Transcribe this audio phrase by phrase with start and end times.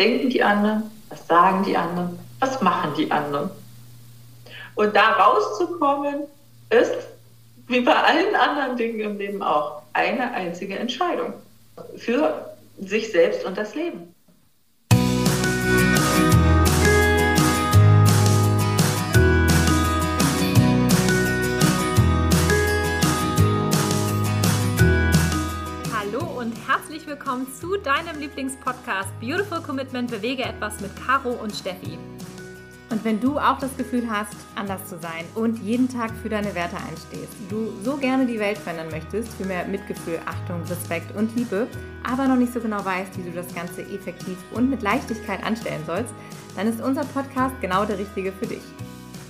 [0.00, 0.90] denken die anderen?
[1.10, 2.18] Was sagen die anderen?
[2.40, 3.50] Was machen die anderen?
[4.74, 6.22] Und da rauszukommen,
[6.70, 7.08] ist,
[7.68, 11.34] wie bei allen anderen Dingen im Leben auch, eine einzige Entscheidung
[11.96, 14.14] für sich selbst und das Leben.
[26.90, 31.96] Herzlich willkommen zu deinem Lieblingspodcast Beautiful Commitment Bewege etwas mit Caro und Steffi.
[32.90, 36.52] Und wenn du auch das Gefühl hast, anders zu sein und jeden Tag für deine
[36.56, 41.36] Werte einstehst, du so gerne die Welt verändern möchtest, für mehr Mitgefühl, Achtung, Respekt und
[41.36, 41.68] Liebe,
[42.02, 45.84] aber noch nicht so genau weißt, wie du das Ganze effektiv und mit Leichtigkeit anstellen
[45.86, 46.12] sollst,
[46.56, 48.62] dann ist unser Podcast genau der richtige für dich.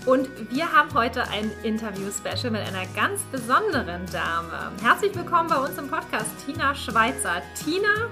[0.06, 4.72] Und wir haben heute ein Interview-Special mit einer ganz besonderen Dame.
[4.82, 7.42] Herzlich willkommen bei uns im Podcast, Tina Schweizer.
[7.62, 8.08] Tina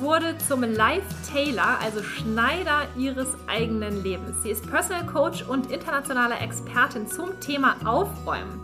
[0.00, 4.42] wurde zum Life-Tailor, also Schneider ihres eigenen Lebens.
[4.42, 8.60] Sie ist Personal Coach und internationale Expertin zum Thema Aufräumen.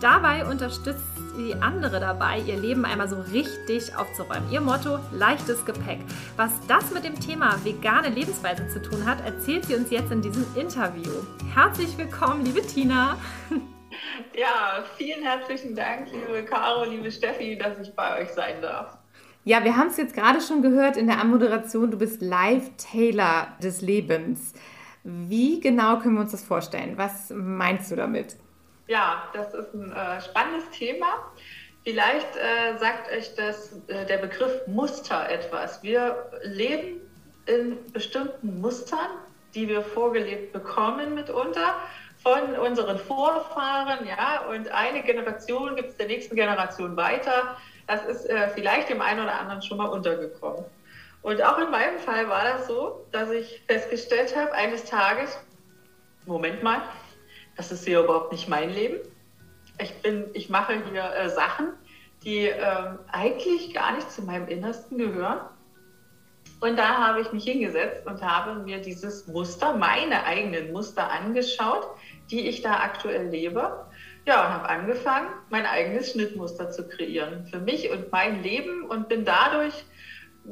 [0.00, 1.04] Dabei unterstützt
[1.36, 4.50] sie andere dabei, ihr Leben einmal so richtig aufzuräumen.
[4.50, 6.00] Ihr Motto, leichtes Gepäck.
[6.36, 10.22] Was das mit dem Thema vegane Lebensweise zu tun hat, erzählt sie uns jetzt in
[10.22, 11.12] diesem Interview.
[11.54, 13.16] Herzlich willkommen, liebe Tina.
[14.34, 18.98] Ja, vielen herzlichen Dank, liebe Caro, liebe Steffi, dass ich bei euch sein darf.
[19.44, 23.80] Ja, wir haben es jetzt gerade schon gehört in der Anmoderation, du bist Live-Tailor des
[23.80, 24.52] Lebens.
[25.02, 26.98] Wie genau können wir uns das vorstellen?
[26.98, 28.36] Was meinst du damit?
[28.88, 31.32] Ja, das ist ein äh, spannendes Thema.
[31.84, 35.82] Vielleicht äh, sagt euch das, äh, der Begriff Muster etwas.
[35.82, 37.00] Wir leben
[37.46, 39.10] in bestimmten Mustern,
[39.54, 41.74] die wir vorgelebt bekommen mitunter
[42.22, 47.56] von unseren Vorfahren, ja, und eine Generation gibt es der nächsten Generation weiter.
[47.86, 50.64] Das ist äh, vielleicht dem einen oder anderen schon mal untergekommen.
[51.22, 55.38] Und auch in meinem Fall war das so, dass ich festgestellt habe, eines Tages,
[56.24, 56.82] Moment mal,
[57.56, 58.98] das ist hier überhaupt nicht mein Leben.
[59.80, 61.72] Ich, bin, ich mache hier äh, Sachen,
[62.22, 65.40] die ähm, eigentlich gar nicht zu meinem Innersten gehören.
[66.60, 71.86] Und da habe ich mich hingesetzt und habe mir dieses Muster, meine eigenen Muster angeschaut,
[72.30, 73.86] die ich da aktuell lebe.
[74.26, 79.08] Ja, und habe angefangen, mein eigenes Schnittmuster zu kreieren für mich und mein Leben und
[79.08, 79.84] bin dadurch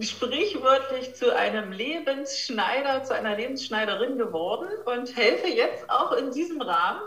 [0.01, 7.03] sprichwörtlich zu einem Lebensschneider, zu einer Lebensschneiderin geworden und helfe jetzt auch in diesem Rahmen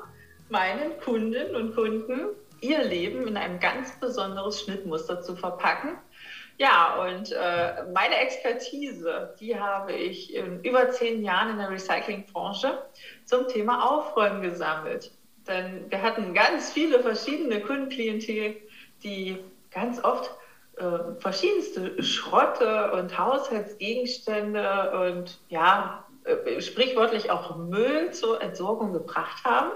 [0.49, 2.29] meinen Kundinnen und Kunden,
[2.61, 5.97] ihr Leben in ein ganz besonderes Schnittmuster zu verpacken.
[6.57, 12.81] Ja, und äh, meine Expertise, die habe ich in über zehn Jahren in der Recyclingbranche
[13.25, 15.11] zum Thema Aufräumen gesammelt.
[15.47, 18.55] Denn wir hatten ganz viele verschiedene Kundenklientel,
[19.03, 19.37] die
[19.69, 20.31] ganz oft
[20.77, 29.71] äh, verschiedenste Schrotte und Haushaltsgegenstände und ja, äh, sprichwörtlich auch Müll zur Entsorgung gebracht haben.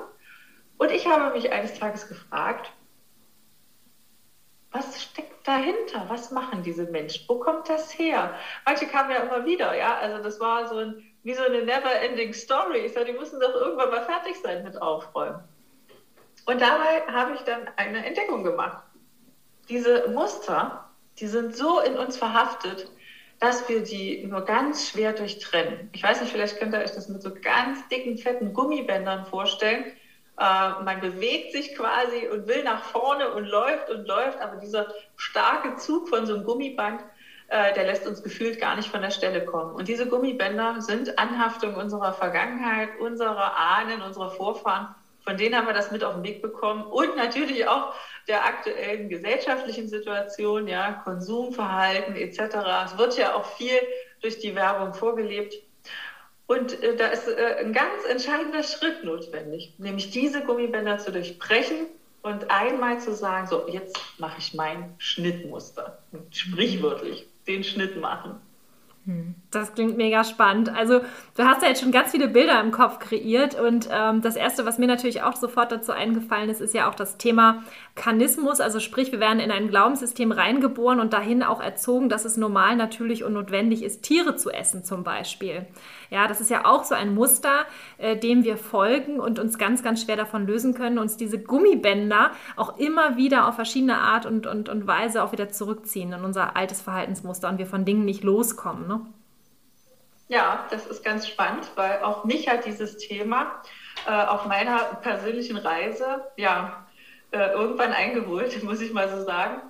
[0.77, 2.71] Und ich habe mich eines Tages gefragt,
[4.71, 6.05] was steckt dahinter?
[6.07, 7.25] Was machen diese Menschen?
[7.27, 8.33] Wo kommt das her?
[8.65, 9.97] Manche kamen ja immer wieder, ja.
[9.97, 12.79] Also das war so ein, wie so eine never-ending Story.
[12.85, 15.39] Ich sage, die müssen doch irgendwann mal fertig sein mit Aufräumen.
[16.45, 18.83] Und dabei habe ich dann eine Entdeckung gemacht.
[19.69, 20.90] Diese Muster,
[21.21, 22.91] die sind so in uns verhaftet,
[23.39, 25.89] dass wir die nur ganz schwer durchtrennen.
[25.93, 29.85] Ich weiß nicht, vielleicht könnt ihr euch das mit so ganz dicken, fetten Gummibändern vorstellen.
[30.37, 34.87] Äh, man bewegt sich quasi und will nach vorne und läuft und läuft, aber dieser
[35.15, 37.01] starke Zug von so einem Gummiband,
[37.47, 39.73] äh, der lässt uns gefühlt gar nicht von der Stelle kommen.
[39.75, 44.95] Und diese Gummibänder sind Anhaftung unserer Vergangenheit, unserer Ahnen, unserer Vorfahren.
[45.23, 47.93] Von denen haben wir das mit auf den Weg bekommen und natürlich auch
[48.27, 52.39] der aktuellen gesellschaftlichen Situation, ja, Konsumverhalten etc.
[52.85, 53.77] Es wird ja auch viel
[54.21, 55.55] durch die Werbung vorgelebt.
[56.47, 61.87] Und äh, da ist äh, ein ganz entscheidender Schritt notwendig, nämlich diese Gummibänder zu durchbrechen
[62.23, 65.99] und einmal zu sagen, so, jetzt mache ich mein Schnittmuster.
[66.31, 68.39] Sprichwörtlich den Schnitt machen.
[69.51, 70.69] Das klingt mega spannend.
[70.69, 71.01] Also
[71.35, 74.65] du hast ja jetzt schon ganz viele Bilder im Kopf kreiert und ähm, das Erste,
[74.65, 77.63] was mir natürlich auch sofort dazu eingefallen ist, ist ja auch das Thema
[77.95, 78.61] Kanismus.
[78.61, 82.77] Also sprich, wir werden in ein Glaubenssystem reingeboren und dahin auch erzogen, dass es normal,
[82.77, 85.65] natürlich und notwendig ist, Tiere zu essen zum Beispiel.
[86.09, 87.65] Ja, das ist ja auch so ein Muster,
[87.97, 92.31] äh, dem wir folgen und uns ganz, ganz schwer davon lösen können, uns diese Gummibänder
[92.55, 96.55] auch immer wieder auf verschiedene Art und, und, und Weise auch wieder zurückziehen in unser
[96.55, 98.87] altes Verhaltensmuster und wir von Dingen nicht loskommen.
[98.87, 99.00] Ne?
[100.31, 103.61] Ja, das ist ganz spannend, weil auch mich hat dieses Thema
[104.07, 106.87] äh, auf meiner persönlichen Reise ja
[107.31, 109.61] äh, irgendwann eingeholt, muss ich mal so sagen.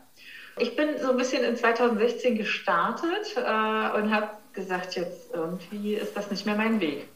[0.57, 6.15] Ich bin so ein bisschen in 2016 gestartet äh, und habe gesagt, jetzt irgendwie ist
[6.15, 7.07] das nicht mehr mein Weg.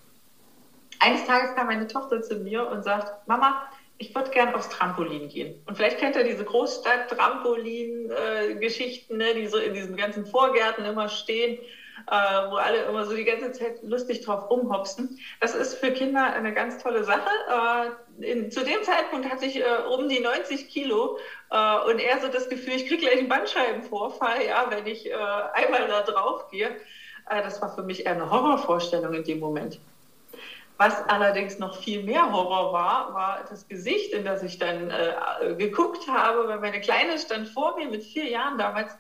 [1.00, 3.70] Eines Tages kam meine Tochter zu mir und sagt, Mama,
[4.00, 5.62] ich würde gern aufs Trampolin gehen.
[5.68, 11.60] Und vielleicht kennt ihr diese Großstadt-Trampolin-Geschichten, ne, die so in diesen ganzen Vorgärten immer stehen,
[12.08, 15.20] äh, wo alle immer so die ganze Zeit lustig drauf rumhopsen.
[15.40, 17.30] Das ist für Kinder eine ganz tolle Sache.
[18.20, 21.18] Äh, in, zu dem Zeitpunkt hatte ich äh, um die 90 Kilo
[21.52, 25.14] äh, und eher so das Gefühl, ich kriege gleich einen Bandscheibenvorfall, ja, wenn ich äh,
[25.14, 26.68] einmal da drauf gehe.
[27.30, 29.80] Äh, das war für mich eher eine Horrorvorstellung in dem Moment.
[30.78, 34.92] Was allerdings noch viel mehr Horror war, war das Gesicht, in das ich dann
[35.58, 38.92] geguckt habe, weil meine Kleine stand vor mir mit vier Jahren damals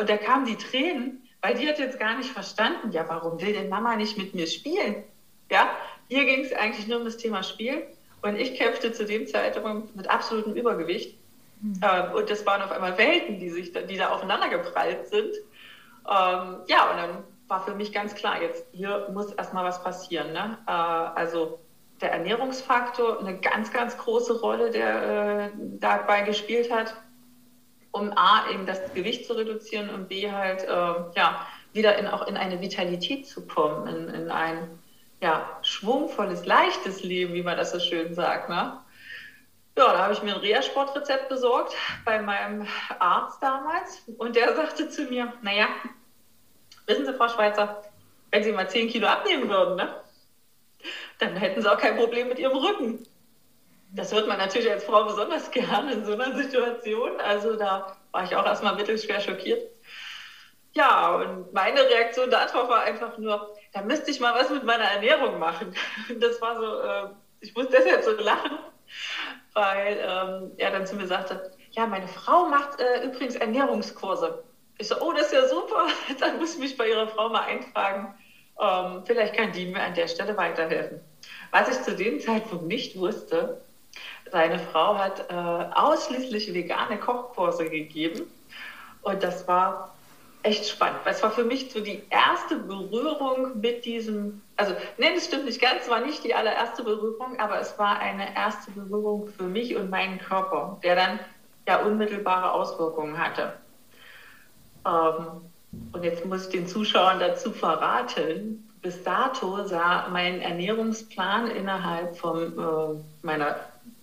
[0.00, 3.52] und da kamen die Tränen, weil die hat jetzt gar nicht verstanden, ja, warum will
[3.52, 5.04] denn Mama nicht mit mir spielen?
[5.50, 5.70] Ja,
[6.08, 7.86] hier ging es eigentlich nur um das Thema Spiel
[8.22, 11.18] und ich kämpfte zu dem Zeitpunkt mit absolutem Übergewicht.
[11.60, 11.80] Mhm.
[11.82, 15.34] Ähm, und das waren auf einmal Welten, die, sich, die da aufeinander geprallt sind.
[16.08, 20.32] Ähm, ja, und dann war für mich ganz klar, jetzt hier muss erstmal was passieren.
[20.32, 20.58] Ne?
[20.66, 21.58] Äh, also
[22.00, 26.94] der Ernährungsfaktor eine ganz, ganz große Rolle, der äh, dabei gespielt hat,
[27.90, 32.26] um A, eben das Gewicht zu reduzieren und B, halt, äh, ja, wieder in, auch
[32.26, 34.78] in eine Vitalität zu kommen, in, in ein
[35.20, 38.48] ja, schwungvolles, leichtes Leben, wie man das so schön sagt.
[38.48, 38.78] Ne?
[39.76, 41.74] Ja, da habe ich mir ein Reha-Sportrezept besorgt
[42.04, 42.66] bei meinem
[42.98, 45.66] Arzt damals und der sagte zu mir, naja,
[46.88, 47.82] Wissen Sie, Frau Schweizer,
[48.30, 50.02] wenn Sie mal 10 Kilo abnehmen würden, ne,
[51.18, 53.06] dann hätten Sie auch kein Problem mit Ihrem Rücken.
[53.90, 57.18] Das hört man natürlich als Frau besonders gerne in so einer Situation.
[57.20, 59.62] Also da war ich auch erstmal mittelschwer schockiert.
[60.74, 64.84] Ja, und meine Reaktion darauf war einfach nur, da müsste ich mal was mit meiner
[64.84, 65.74] Ernährung machen.
[66.20, 68.58] Das war so, äh, ich muss deshalb so lachen,
[69.54, 74.44] weil ähm, er dann zu mir sagte, ja, meine Frau macht äh, übrigens Ernährungskurse.
[74.78, 75.86] Ich so, oh, das ist ja super.
[76.20, 78.14] Dann muss ich mich bei Ihrer Frau mal eintragen.
[78.60, 81.00] Ähm, vielleicht kann die mir an der Stelle weiterhelfen.
[81.50, 83.60] Was ich zu dem Zeitpunkt nicht wusste,
[84.30, 88.22] seine Frau hat äh, ausschließlich vegane Kochkurse gegeben.
[89.02, 89.94] Und das war
[90.42, 91.00] echt spannend.
[91.04, 95.60] Es war für mich so die erste Berührung mit diesem, also nee, das stimmt nicht
[95.60, 99.90] ganz, war nicht die allererste Berührung, aber es war eine erste Berührung für mich und
[99.90, 101.20] meinen Körper, der dann
[101.66, 103.54] ja unmittelbare Auswirkungen hatte.
[104.86, 105.42] Ähm,
[105.92, 112.58] und jetzt muss ich den Zuschauern dazu verraten, bis dato sah mein Ernährungsplan innerhalb von
[112.58, 113.56] äh, meiner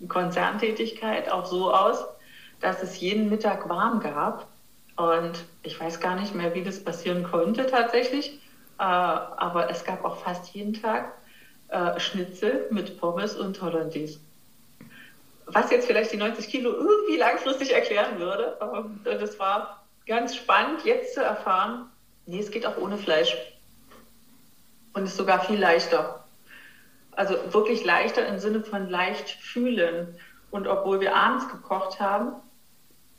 [0.07, 2.05] Konzerntätigkeit auch so aus,
[2.59, 4.47] dass es jeden Mittag warm gab.
[4.97, 8.39] Und ich weiß gar nicht mehr, wie das passieren konnte tatsächlich.
[8.79, 11.13] Äh, aber es gab auch fast jeden Tag
[11.69, 14.19] äh, Schnitzel mit Pommes und Hollandaise.
[15.47, 18.57] Was jetzt vielleicht die 90 Kilo irgendwie langfristig erklären würde.
[19.05, 21.89] Äh, das war ganz spannend jetzt zu erfahren,
[22.25, 23.35] nee, es geht auch ohne Fleisch.
[24.93, 26.24] Und ist sogar viel leichter.
[27.15, 30.17] Also wirklich leichter im Sinne von leicht fühlen.
[30.51, 32.33] Und obwohl wir abends gekocht haben,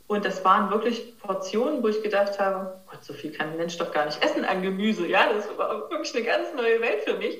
[0.07, 3.77] und das waren wirklich Portionen, wo ich gedacht habe, Gott, so viel kann ein Mensch
[3.77, 5.05] doch gar nicht essen an Gemüse.
[5.05, 7.37] Ja, das war wirklich eine ganz neue Welt für mich.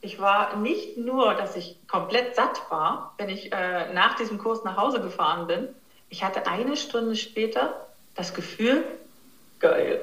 [0.00, 4.64] Ich war nicht nur, dass ich komplett satt war, wenn ich äh, nach diesem Kurs
[4.64, 5.68] nach Hause gefahren bin.
[6.08, 8.84] Ich hatte eine Stunde später das Gefühl,
[9.60, 10.00] geil,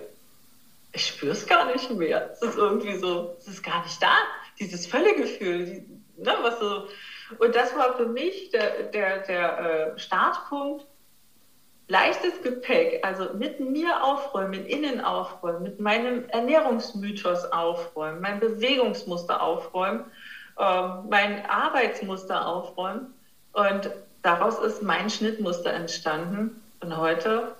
[0.94, 2.30] ich spüre es gar nicht mehr.
[2.32, 4.16] Es ist irgendwie so, es ist gar nicht da.
[4.60, 6.88] Dieses Völlegefühl, die, ne, was so.
[7.40, 9.60] Und das war für mich der, der, der
[9.96, 10.86] äh, Startpunkt.
[11.90, 20.06] Leichtes Gepäck, also mit mir aufräumen, innen aufräumen, mit meinem Ernährungsmythos aufräumen, mein Bewegungsmuster aufräumen,
[20.58, 23.14] ähm, mein Arbeitsmuster aufräumen.
[23.52, 23.90] Und
[24.22, 26.62] daraus ist mein Schnittmuster entstanden.
[26.80, 27.54] Und heute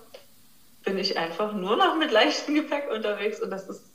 [0.84, 3.90] bin ich einfach nur noch mit leichtem Gepäck unterwegs und das ist,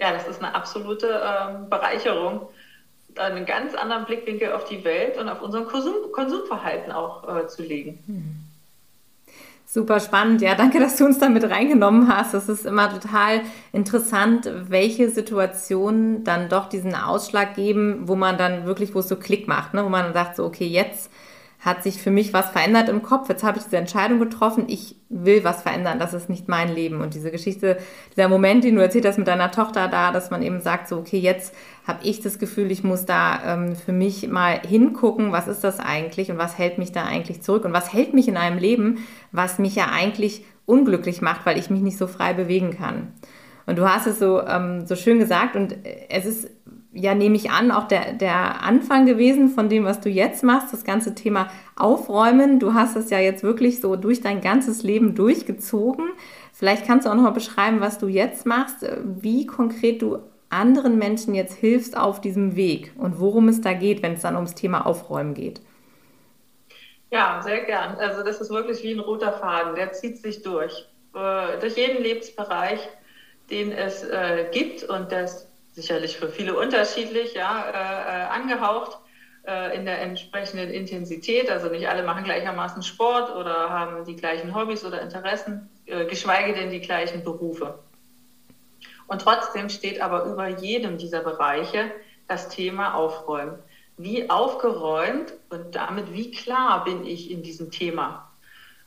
[0.00, 2.48] ja, das ist eine absolute ähm, Bereicherung,
[3.16, 7.62] einen ganz anderen Blickwinkel auf die Welt und auf unser Konsum Konsumverhalten auch äh, zu
[7.62, 8.02] legen.
[8.06, 8.44] Hm.
[9.66, 10.40] Super spannend.
[10.40, 12.32] Ja, danke, dass du uns da mit reingenommen hast.
[12.32, 13.40] Das ist immer total
[13.72, 19.16] interessant, welche Situationen dann doch diesen Ausschlag geben, wo man dann wirklich, wo es so
[19.16, 19.84] Klick macht, ne?
[19.84, 21.10] wo man dann sagt, so, okay, jetzt
[21.64, 23.30] hat sich für mich was verändert im Kopf.
[23.30, 24.64] Jetzt habe ich diese Entscheidung getroffen.
[24.68, 25.98] Ich will was verändern.
[25.98, 27.00] Das ist nicht mein Leben.
[27.00, 27.78] Und diese Geschichte,
[28.14, 30.98] dieser Moment, den du erzählt hast mit deiner Tochter da, dass man eben sagt, so,
[30.98, 31.54] okay, jetzt
[31.86, 35.80] habe ich das Gefühl, ich muss da ähm, für mich mal hingucken, was ist das
[35.80, 38.98] eigentlich und was hält mich da eigentlich zurück und was hält mich in einem Leben,
[39.32, 43.12] was mich ja eigentlich unglücklich macht, weil ich mich nicht so frei bewegen kann.
[43.64, 45.74] Und du hast es so, ähm, so schön gesagt und
[46.10, 46.50] es ist
[46.94, 50.72] ja, nehme ich an, auch der, der Anfang gewesen von dem, was du jetzt machst,
[50.72, 52.60] das ganze Thema Aufräumen.
[52.60, 56.10] Du hast es ja jetzt wirklich so durch dein ganzes Leben durchgezogen,
[56.54, 60.20] Vielleicht kannst du auch noch mal beschreiben, was du jetzt machst, wie konkret du
[60.50, 64.36] anderen Menschen jetzt hilfst auf diesem Weg und worum es da geht, wenn es dann
[64.36, 65.60] ums Thema Aufräumen geht.
[67.10, 67.96] Ja, sehr gern.
[67.96, 70.88] Also das ist wirklich wie ein roter Faden, der zieht sich durch.
[71.12, 72.88] Äh, durch jeden Lebensbereich,
[73.50, 78.98] den es äh, gibt und das sicherlich für viele unterschiedlich, ja, äh, äh angehaucht
[79.46, 81.50] äh, in der entsprechenden Intensität.
[81.50, 86.54] Also nicht alle machen gleichermaßen Sport oder haben die gleichen Hobbys oder Interessen, äh, geschweige
[86.54, 87.78] denn die gleichen Berufe.
[89.06, 91.90] Und trotzdem steht aber über jedem dieser Bereiche
[92.26, 93.58] das Thema Aufräumen.
[93.96, 98.30] Wie aufgeräumt und damit wie klar bin ich in diesem Thema?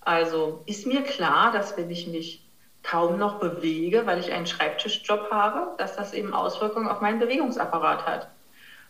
[0.01, 2.46] Also ist mir klar, dass wenn ich mich
[2.89, 8.05] kaum noch bewege, weil ich einen Schreibtischjob habe, dass das eben Auswirkungen auf meinen Bewegungsapparat
[8.05, 8.29] hat.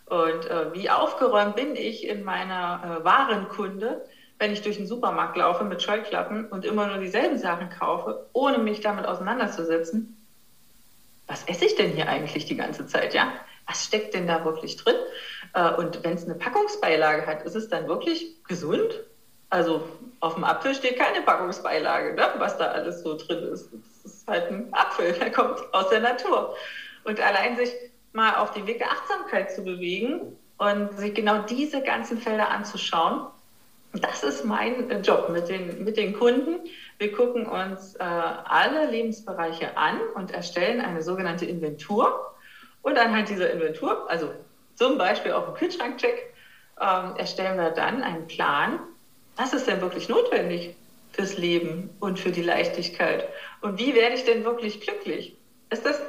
[0.06, 4.06] Und äh, wie aufgeräumt bin ich in meiner äh, Warenkunde,
[4.38, 8.58] wenn ich durch den Supermarkt laufe mit Scheuklappen und immer nur dieselben Sachen kaufe, ohne
[8.58, 10.16] mich damit auseinanderzusetzen,
[11.26, 13.32] was esse ich denn hier eigentlich die ganze Zeit, ja?
[13.66, 14.96] Was steckt denn da wirklich drin?
[15.54, 19.02] Äh, und wenn es eine Packungsbeilage hat, ist es dann wirklich gesund?
[19.50, 19.88] Also
[20.20, 22.28] auf dem Apfel steht keine Packungsbeilage, ne?
[22.38, 23.70] was da alles so drin ist.
[24.02, 26.54] Das ist halt ein Apfel, der kommt aus der Natur.
[27.04, 27.72] Und allein sich
[28.12, 33.26] mal auf die Wege Achtsamkeit zu bewegen und sich genau diese ganzen Felder anzuschauen,
[33.92, 36.60] das ist mein Job mit den, mit den Kunden.
[36.98, 42.34] Wir gucken uns äh, alle Lebensbereiche an und erstellen eine sogenannte Inventur.
[42.82, 44.30] Und anhand dieser Inventur, also
[44.74, 46.34] zum Beispiel auch einen Kühlschrankcheck,
[46.80, 48.78] ähm, erstellen wir dann einen Plan,
[49.38, 50.74] was ist denn wirklich notwendig
[51.12, 53.26] fürs Leben und für die Leichtigkeit?
[53.62, 55.34] Und wie werde ich denn wirklich glücklich?
[55.70, 56.00] Ist das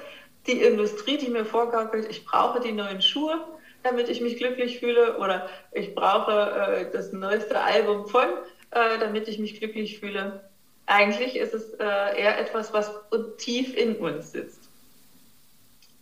[0.47, 3.45] die Industrie, die mir vorgaukelt, ich brauche die neuen Schuhe?
[3.83, 8.27] damit ich mich glücklich fühle oder ich brauche äh, das neueste Album von,
[8.71, 10.49] äh, damit ich mich glücklich fühle.
[10.85, 12.91] Eigentlich ist es äh, eher etwas, was
[13.37, 14.69] tief in uns sitzt.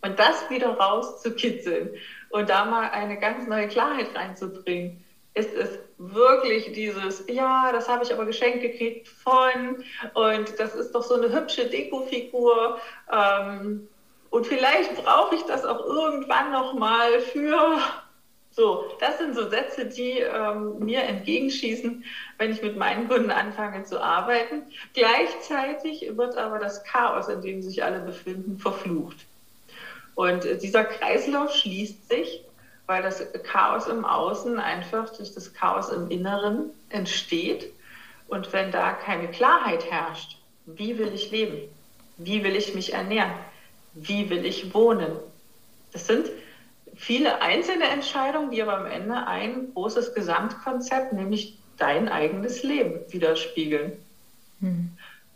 [0.00, 1.90] Und das wieder rauszukitzeln
[2.30, 5.04] und da mal eine ganz neue Klarheit reinzubringen,
[5.38, 10.92] ist es wirklich dieses, ja, das habe ich aber geschenkt gekriegt von und das ist
[10.92, 12.78] doch so eine hübsche Dekofigur.
[13.12, 13.88] Ähm,
[14.30, 17.78] und vielleicht brauche ich das auch irgendwann nochmal für.
[18.50, 22.04] So, das sind so Sätze, die ähm, mir entgegenschießen,
[22.38, 24.62] wenn ich mit meinen Kunden anfange zu arbeiten.
[24.94, 29.26] Gleichzeitig wird aber das Chaos, in dem sich alle befinden, verflucht.
[30.16, 32.44] Und äh, dieser Kreislauf schließt sich,
[32.88, 37.72] weil das Chaos im Außen einfach durch das Chaos im Inneren entsteht.
[38.26, 41.58] Und wenn da keine Klarheit herrscht, wie will ich leben?
[42.16, 43.30] Wie will ich mich ernähren?
[43.94, 45.16] wie will ich wohnen?
[45.92, 46.30] Das sind
[46.94, 53.92] viele einzelne Entscheidungen, die aber am Ende ein großes Gesamtkonzept, nämlich dein eigenes Leben widerspiegeln.
[54.60, 54.90] Hm.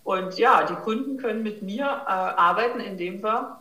[0.04, 3.60] Und ja, die Kunden können mit mir äh, arbeiten, indem wir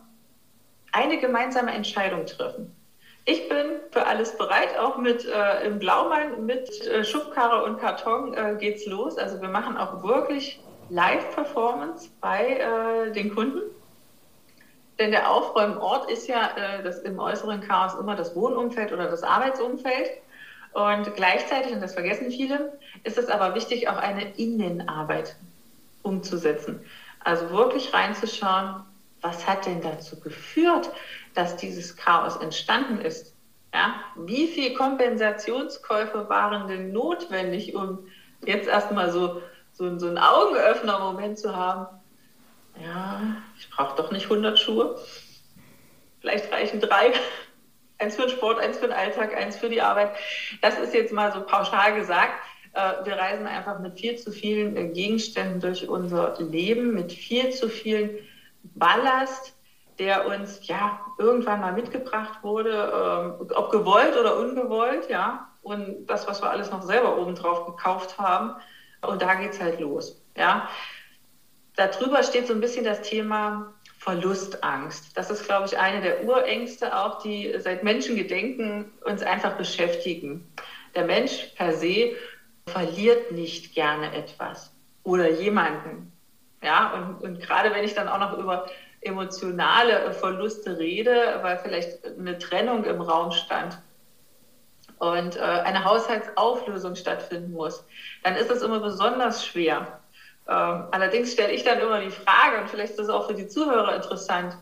[0.90, 2.74] eine gemeinsame Entscheidung treffen.
[3.24, 8.34] Ich bin für alles bereit, auch mit äh, im Blaumann, mit äh, Schubkarre und Karton
[8.34, 9.16] äh, geht's los.
[9.16, 13.60] Also wir machen auch wirklich Live-Performance bei äh, den Kunden.
[14.98, 19.22] Denn der Aufräumort ist ja äh, das im äußeren Chaos immer das Wohnumfeld oder das
[19.22, 20.10] Arbeitsumfeld.
[20.72, 25.36] Und gleichzeitig, und das vergessen viele, ist es aber wichtig, auch eine Innenarbeit
[26.02, 26.84] umzusetzen.
[27.20, 28.82] Also wirklich reinzuschauen,
[29.20, 30.90] was hat denn dazu geführt,
[31.34, 33.34] dass dieses Chaos entstanden ist?
[33.72, 34.00] Ja?
[34.16, 38.06] Wie viel Kompensationskäufe waren denn notwendig, um
[38.44, 41.86] jetzt erstmal so, so, so einen Augenöffner-Moment zu haben?
[42.80, 44.98] ja, ich brauche doch nicht 100 Schuhe.
[46.20, 47.12] Vielleicht reichen drei.
[47.98, 50.10] Eins für den Sport, eins für den Alltag, eins für die Arbeit.
[50.60, 52.32] Das ist jetzt mal so pauschal gesagt.
[52.72, 57.50] Äh, wir reisen einfach mit viel zu vielen äh, Gegenständen durch unser Leben, mit viel
[57.50, 58.24] zu viel
[58.74, 59.54] Ballast,
[60.02, 65.48] der uns ja irgendwann mal mitgebracht wurde, ähm, ob gewollt oder ungewollt, ja.
[65.62, 68.56] Und das, was wir alles noch selber obendrauf gekauft haben.
[69.00, 70.68] Und da geht es halt los, ja
[71.76, 75.16] darüber steht so ein bisschen das Thema Verlustangst.
[75.16, 80.44] Das ist, glaube ich, eine der Urängste auch, die seit Menschengedenken uns einfach beschäftigen.
[80.94, 82.12] Der Mensch per se
[82.66, 84.72] verliert nicht gerne etwas
[85.04, 86.12] oder jemanden.
[86.62, 88.66] Ja, und, und gerade wenn ich dann auch noch über
[89.02, 93.78] emotionale Verluste rede, weil vielleicht eine Trennung im Raum stand
[94.98, 97.84] und äh, eine Haushaltsauflösung stattfinden muss,
[98.22, 100.00] dann ist es immer besonders schwer,
[100.48, 103.46] ähm, allerdings stelle ich dann immer die Frage, und vielleicht ist das auch für die
[103.46, 104.56] Zuhörer interessant,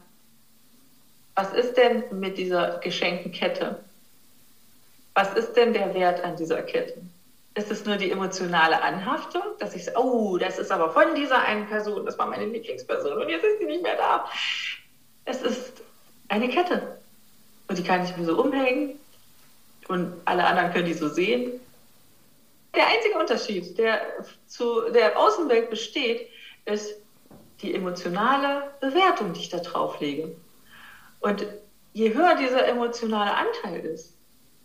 [1.35, 3.83] was ist denn mit dieser geschenkten Kette?
[5.15, 7.01] Was ist denn der Wert an dieser Kette?
[7.55, 11.43] Ist es nur die emotionale Anhaftung, dass ich so, oh, das ist aber von dieser
[11.43, 14.29] einen Person, das war meine Lieblingsperson und jetzt ist sie nicht mehr da.
[15.25, 15.83] Es ist
[16.29, 17.01] eine Kette.
[17.67, 18.99] Und die kann ich mir so umhängen
[19.89, 21.61] und alle anderen können die so sehen.
[22.75, 24.01] Der einzige Unterschied, der
[24.47, 26.29] zu der Außenwelt besteht,
[26.67, 26.95] ist
[27.63, 30.35] die emotionale Bewertung, die ich da drauf lege.
[31.21, 31.47] Und
[31.93, 34.15] je höher dieser emotionale Anteil ist,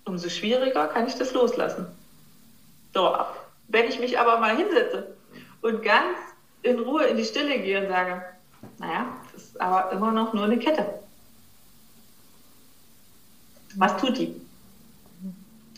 [0.05, 1.87] umso schwieriger kann ich das loslassen.
[2.95, 3.13] So,
[3.67, 5.17] wenn ich mich aber mal hinsetze
[5.61, 6.17] und ganz
[6.63, 8.23] in Ruhe in die Stille gehe und sage,
[8.77, 11.01] naja, das ist aber immer noch nur eine Kette.
[13.75, 14.39] Was tut die?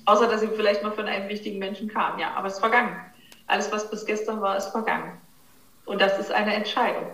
[0.05, 2.19] Außer, dass sie vielleicht noch von einem wichtigen Menschen kam.
[2.19, 2.95] Ja, aber es ist vergangen.
[3.47, 5.19] Alles, was bis gestern war, ist vergangen.
[5.85, 7.07] Und das ist eine Entscheidung.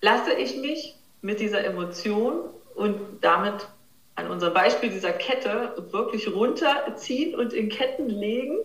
[0.00, 3.68] Lasse ich mich mit dieser Emotion und damit
[4.14, 8.56] an unserem Beispiel dieser Kette wirklich runterziehen und in Ketten legen?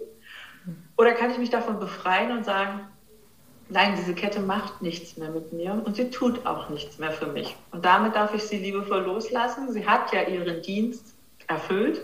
[0.99, 2.81] Oder kann ich mich davon befreien und sagen,
[3.69, 7.27] nein, diese Kette macht nichts mehr mit mir und sie tut auch nichts mehr für
[7.27, 7.55] mich.
[7.71, 9.71] Und damit darf ich sie liebevoll loslassen.
[9.71, 11.13] Sie hat ja ihren Dienst
[11.47, 12.01] erfüllt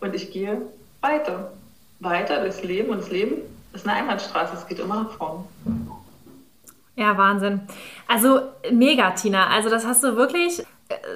[0.00, 0.62] und ich gehe
[1.02, 1.52] weiter.
[2.00, 3.42] Weiter das Leben und das Leben
[3.74, 5.44] ist eine Einbahnstraße, es geht immer nach vorne.
[6.96, 7.60] Ja, Wahnsinn.
[8.08, 9.48] Also mega, Tina.
[9.48, 10.64] Also das hast du wirklich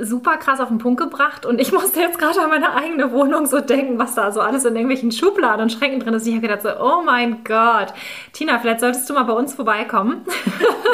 [0.00, 3.46] super krass auf den Punkt gebracht und ich musste jetzt gerade an meine eigene Wohnung
[3.46, 6.26] so denken, was da so alles in irgendwelchen Schubladen und Schränken drin ist.
[6.26, 7.92] Ich habe gedacht so, oh mein Gott.
[8.32, 10.24] Tina, vielleicht solltest du mal bei uns vorbeikommen.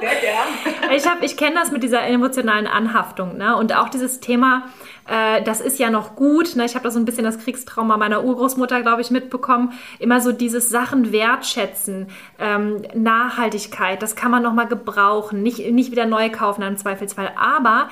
[0.00, 0.90] Sehr gern.
[0.94, 3.56] Ich, ich kenne das mit dieser emotionalen Anhaftung ne?
[3.56, 4.64] und auch dieses Thema,
[5.08, 6.56] äh, das ist ja noch gut.
[6.56, 6.64] Ne?
[6.64, 9.72] Ich habe da so ein bisschen das Kriegstrauma meiner Urgroßmutter, glaube ich, mitbekommen.
[9.98, 16.06] Immer so dieses Sachen wertschätzen, ähm, Nachhaltigkeit, das kann man nochmal gebrauchen, nicht, nicht wieder
[16.06, 17.32] neu kaufen im Zweifelsfall.
[17.36, 17.88] Aber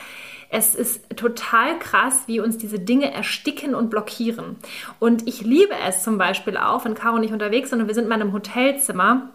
[0.55, 4.57] es ist total krass, wie uns diese Dinge ersticken und blockieren.
[4.99, 7.95] Und ich liebe es zum Beispiel auch, wenn Caro und ich unterwegs sind und wir
[7.95, 9.31] sind in einem Hotelzimmer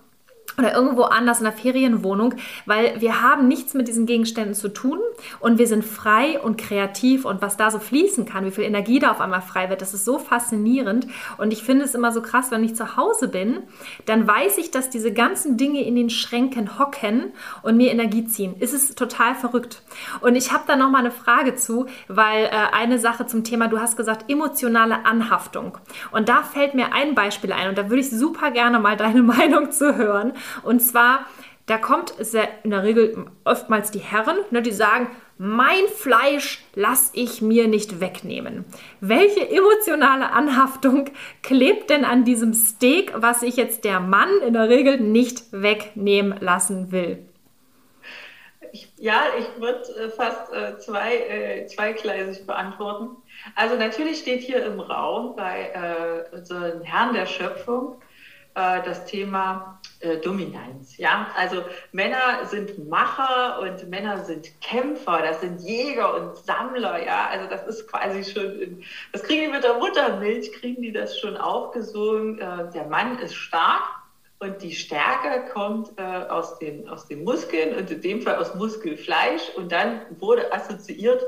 [0.57, 2.33] oder irgendwo anders in einer Ferienwohnung,
[2.65, 4.99] weil wir haben nichts mit diesen Gegenständen zu tun
[5.39, 8.97] und wir sind frei und kreativ und was da so fließen kann, wie viel Energie
[8.97, 12.23] da auf einmal frei wird, das ist so faszinierend und ich finde es immer so
[12.23, 13.60] krass, wenn ich zu Hause bin,
[14.08, 18.55] dann weiß ich, dass diese ganzen Dinge in den Schränken hocken und mir Energie ziehen.
[18.60, 19.84] Es ist total verrückt.
[20.21, 23.67] Und ich habe da noch mal eine Frage zu, weil äh, eine Sache zum Thema,
[23.67, 25.77] du hast gesagt emotionale Anhaftung
[26.12, 29.21] und da fällt mir ein Beispiel ein und da würde ich super gerne mal deine
[29.27, 30.34] Meinung zu hören.
[30.63, 31.25] Und zwar,
[31.65, 32.13] da kommt
[32.63, 37.99] in der Regel oftmals die Herren, ne, die sagen, mein Fleisch lasse ich mir nicht
[37.99, 38.65] wegnehmen.
[39.01, 41.12] Welche emotionale Anhaftung
[41.43, 46.39] klebt denn an diesem Steak, was sich jetzt der Mann in der Regel nicht wegnehmen
[46.39, 47.23] lassen will?
[48.71, 53.15] Ich, ja, ich würde äh, fast äh, zwei, äh, zweigleisig beantworten.
[53.55, 58.01] Also natürlich steht hier im Raum bei äh, unseren Herrn der Schöpfung
[58.58, 60.98] äh, das Thema äh, Dominanz.
[60.98, 67.06] Ja, also Männer sind Macher und Männer sind Kämpfer, das sind Jäger und Sammler.
[67.06, 71.20] Ja, also das ist quasi schon, das kriegen die mit der Muttermilch, kriegen die das
[71.20, 72.39] schon aufgesogen.
[72.39, 73.84] Äh, der Mann ist stark
[74.39, 78.56] und die Stärke kommt äh, aus, den, aus den Muskeln und in dem Fall aus
[78.56, 81.24] Muskelfleisch und dann wurde assoziiert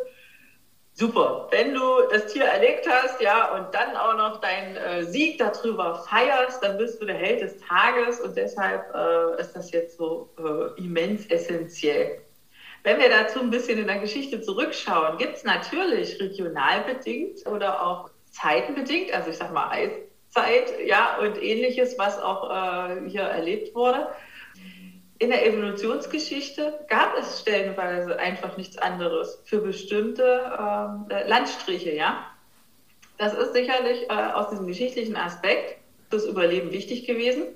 [0.99, 1.47] super.
[1.49, 1.81] Wenn du
[2.11, 6.77] das Tier erlegt hast, ja, und dann auch noch deinen äh, Sieg darüber feierst, dann
[6.77, 11.25] bist du der Held des Tages und deshalb äh, ist das jetzt so äh, immens
[11.27, 12.21] essentiell.
[12.83, 17.85] Wenn wir dazu ein bisschen in der Geschichte zurückschauen, gibt es natürlich regional bedingt oder
[17.85, 23.73] auch zeitenbedingt, also ich sag mal Eiszeit, ja, und ähnliches, was auch äh, hier erlebt
[23.73, 24.07] wurde
[25.19, 32.25] in der Evolutionsgeschichte gab es stellenweise einfach nichts anderes für bestimmte ähm, äh, Landstriche, ja.
[33.17, 35.77] Das ist sicherlich äh, aus diesem geschichtlichen Aspekt
[36.09, 37.47] fürs Überleben wichtig gewesen.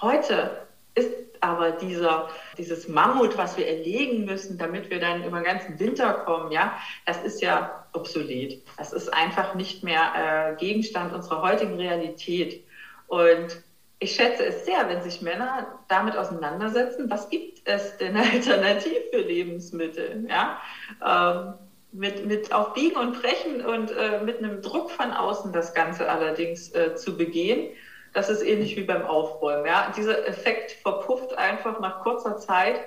[0.00, 5.44] Heute ist aber dieser, dieses Mammut, was wir erlegen müssen, damit wir dann über den
[5.44, 6.76] ganzen Winter kommen, ja,
[7.06, 8.62] das ist ja obsolet.
[8.76, 12.64] Das ist einfach nicht mehr äh, Gegenstand unserer heutigen Realität.
[13.06, 13.62] Und
[14.00, 19.20] ich schätze es sehr, wenn sich Männer damit auseinandersetzen, was gibt es denn alternativ für
[19.20, 20.26] Lebensmittel?
[20.28, 20.60] Ja?
[21.06, 21.54] Ähm,
[21.92, 26.08] mit, mit auf Biegen und Brechen und äh, mit einem Druck von außen das Ganze
[26.08, 27.74] allerdings äh, zu begehen.
[28.14, 29.66] Das ist ähnlich wie beim Aufräumen.
[29.66, 29.92] Ja?
[29.94, 32.80] Dieser Effekt verpufft einfach nach kurzer Zeit,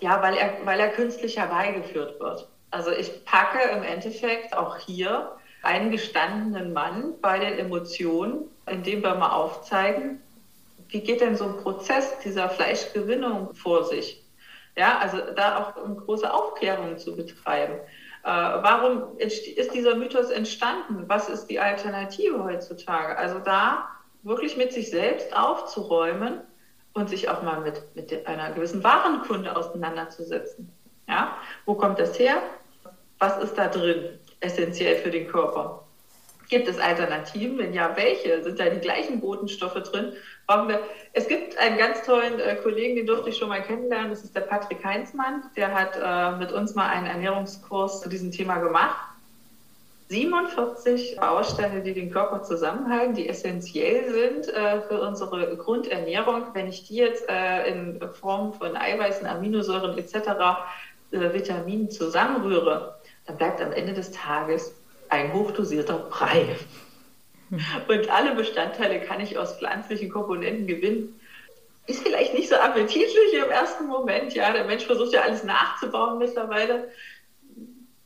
[0.00, 2.48] ja, weil er, weil er künstlich herbeigeführt wird.
[2.70, 9.14] Also ich packe im Endeffekt auch hier einen gestandenen Mann bei den Emotionen, indem wir
[9.16, 10.22] mal aufzeigen,
[10.90, 14.24] wie geht denn so ein Prozess dieser Fleischgewinnung vor sich?
[14.76, 17.74] Ja, also da auch eine große Aufklärung zu betreiben.
[18.22, 21.04] Äh, warum ist dieser Mythos entstanden?
[21.06, 23.16] Was ist die Alternative heutzutage?
[23.16, 23.88] Also da
[24.22, 26.40] wirklich mit sich selbst aufzuräumen
[26.92, 30.70] und sich auch mal mit, mit einer gewissen Warenkunde auseinanderzusetzen.
[31.08, 31.36] Ja?
[31.64, 32.36] Wo kommt das her?
[33.18, 35.86] Was ist da drin essentiell für den Körper?
[36.50, 37.58] Gibt es Alternativen?
[37.58, 38.42] Wenn ja, welche?
[38.42, 40.12] Sind da die gleichen Botenstoffe drin?
[40.48, 40.80] Brauchen wir?
[41.12, 44.10] Es gibt einen ganz tollen äh, Kollegen, den durfte ich schon mal kennenlernen.
[44.10, 45.44] Das ist der Patrick Heinzmann.
[45.56, 48.96] Der hat äh, mit uns mal einen Ernährungskurs zu diesem Thema gemacht.
[50.08, 56.46] 47 Bausteine, die den Körper zusammenhalten, die essentiell sind äh, für unsere Grundernährung.
[56.52, 60.16] Wenn ich die jetzt äh, in Form von Eiweißen, Aminosäuren etc.,
[61.12, 64.74] äh, Vitaminen zusammenrühre, dann bleibt am Ende des Tages
[65.10, 66.56] ein hochdosierter Brei.
[67.88, 71.20] Und alle Bestandteile kann ich aus pflanzlichen Komponenten gewinnen.
[71.86, 74.34] Ist vielleicht nicht so appetitlich im ersten Moment.
[74.34, 76.88] Ja, der Mensch versucht ja alles nachzubauen mittlerweile.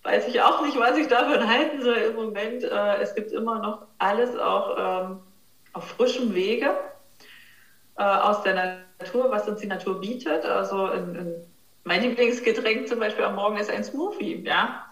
[0.02, 2.64] Weiß ich auch nicht, was ich davon halten soll im Moment.
[2.64, 5.18] Äh, es gibt immer noch alles auch ähm,
[5.74, 6.74] auf frischem Wege
[7.96, 10.46] äh, aus der Natur, was uns die Natur bietet.
[10.46, 11.34] Also in, in
[11.84, 14.42] mein Lieblingsgetränk zum Beispiel am Morgen ist ein Smoothie.
[14.44, 14.83] Ja,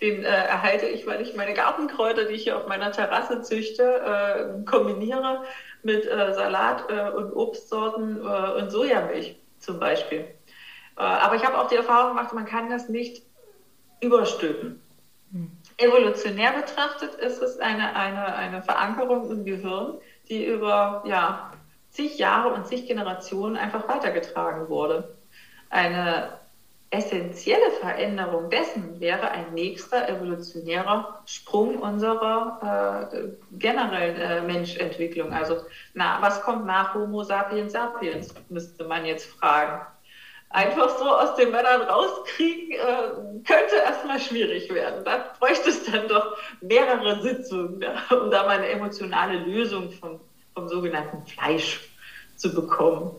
[0.00, 3.82] den äh, erhalte ich, weil ich meine Gartenkräuter, die ich hier auf meiner Terrasse züchte,
[3.82, 5.44] äh, kombiniere
[5.82, 10.20] mit äh, Salat äh, und Obstsorten äh, und Sojamilch zum Beispiel.
[10.96, 13.22] Äh, aber ich habe auch die Erfahrung gemacht, man kann das nicht
[14.00, 14.80] überstülpen.
[15.32, 15.50] Hm.
[15.76, 21.52] Evolutionär betrachtet ist es eine, eine, eine Verankerung im Gehirn, die über ja,
[21.90, 25.16] zig Jahre und zig Generationen einfach weitergetragen wurde.
[25.70, 26.38] Eine
[26.94, 33.28] essentielle Veränderung dessen wäre ein nächster evolutionärer Sprung unserer äh,
[33.58, 35.32] generellen äh, Menschentwicklung.
[35.32, 35.56] Also,
[35.94, 39.84] na, was kommt nach Homo sapiens sapiens, müsste man jetzt fragen.
[40.50, 45.04] Einfach so aus den Männern rauskriegen, äh, könnte erstmal schwierig werden.
[45.04, 50.20] Da bräuchte es dann doch mehrere Sitzungen, ja, um da mal eine emotionale Lösung vom,
[50.54, 51.80] vom sogenannten Fleisch
[52.36, 53.10] zu bekommen.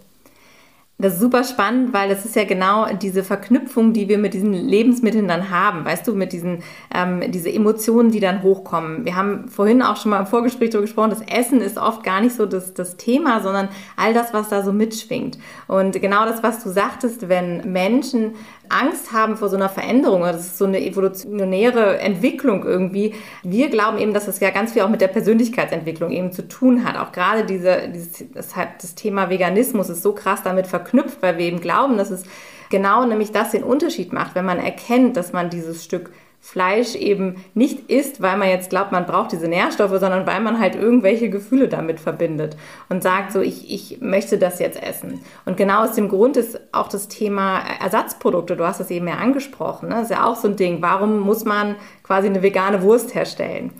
[0.97, 4.53] Das ist super spannend, weil das ist ja genau diese Verknüpfung, die wir mit diesen
[4.53, 9.03] Lebensmitteln dann haben, weißt du, mit diesen ähm, diese Emotionen, die dann hochkommen.
[9.03, 12.21] Wir haben vorhin auch schon mal im Vorgespräch darüber gesprochen, das Essen ist oft gar
[12.21, 15.37] nicht so das, das Thema, sondern all das, was da so mitschwingt.
[15.67, 18.35] Und genau das, was du sagtest, wenn Menschen
[18.69, 23.13] Angst haben vor so einer Veränderung, das ist so eine evolutionäre Entwicklung irgendwie.
[23.43, 26.85] Wir glauben eben, dass es ja ganz viel auch mit der Persönlichkeitsentwicklung eben zu tun
[26.85, 26.97] hat.
[26.97, 31.37] Auch gerade diese, dieses, das, hat, das Thema Veganismus ist so krass damit verknüpft, weil
[31.37, 32.23] wir eben glauben, dass es
[32.69, 36.11] genau nämlich das den Unterschied macht, wenn man erkennt, dass man dieses Stück
[36.45, 40.59] Fleisch eben nicht isst, weil man jetzt glaubt, man braucht diese Nährstoffe, sondern weil man
[40.59, 42.55] halt irgendwelche Gefühle damit verbindet
[42.87, 45.21] und sagt so, ich, ich möchte das jetzt essen.
[45.45, 49.15] Und genau aus dem Grund ist auch das Thema Ersatzprodukte, du hast es eben ja
[49.15, 49.95] angesprochen, ne?
[49.95, 53.71] das ist ja auch so ein Ding, warum muss man quasi eine vegane Wurst herstellen?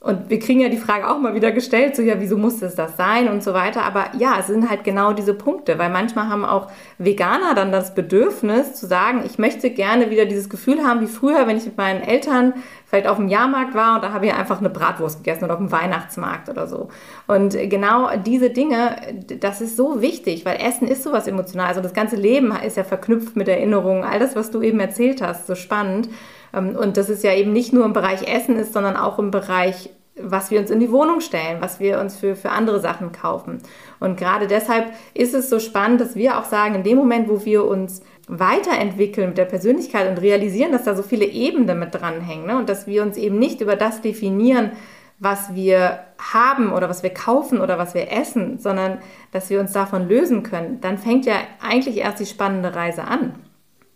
[0.00, 2.76] Und wir kriegen ja die Frage auch mal wieder gestellt, so ja, wieso muss das
[2.76, 3.82] das sein und so weiter.
[3.82, 7.96] Aber ja, es sind halt genau diese Punkte, weil manchmal haben auch Veganer dann das
[7.96, 11.76] Bedürfnis zu sagen, ich möchte gerne wieder dieses Gefühl haben wie früher, wenn ich mit
[11.76, 12.54] meinen Eltern
[12.86, 15.60] vielleicht auf dem Jahrmarkt war und da habe ich einfach eine Bratwurst gegessen oder auf
[15.60, 16.90] dem Weihnachtsmarkt oder so.
[17.26, 18.96] Und genau diese Dinge,
[19.40, 21.66] das ist so wichtig, weil Essen ist sowas emotional.
[21.66, 24.04] Also das ganze Leben ist ja verknüpft mit Erinnerungen.
[24.04, 26.08] All das, was du eben erzählt hast, so spannend.
[26.54, 29.30] Ähm, und das ist ja eben nicht nur im Bereich Essen ist, sondern auch im
[29.30, 33.12] Bereich was wir uns in die Wohnung stellen, was wir uns für, für andere Sachen
[33.12, 33.58] kaufen.
[34.00, 37.44] Und gerade deshalb ist es so spannend, dass wir auch sagen, in dem Moment, wo
[37.44, 42.46] wir uns weiterentwickeln mit der Persönlichkeit und realisieren, dass da so viele Ebenen mit dranhängen
[42.46, 42.58] ne?
[42.58, 44.72] und dass wir uns eben nicht über das definieren,
[45.18, 46.00] was wir
[46.32, 48.98] haben oder was wir kaufen oder was wir essen, sondern
[49.32, 53.34] dass wir uns davon lösen können, dann fängt ja eigentlich erst die spannende Reise an.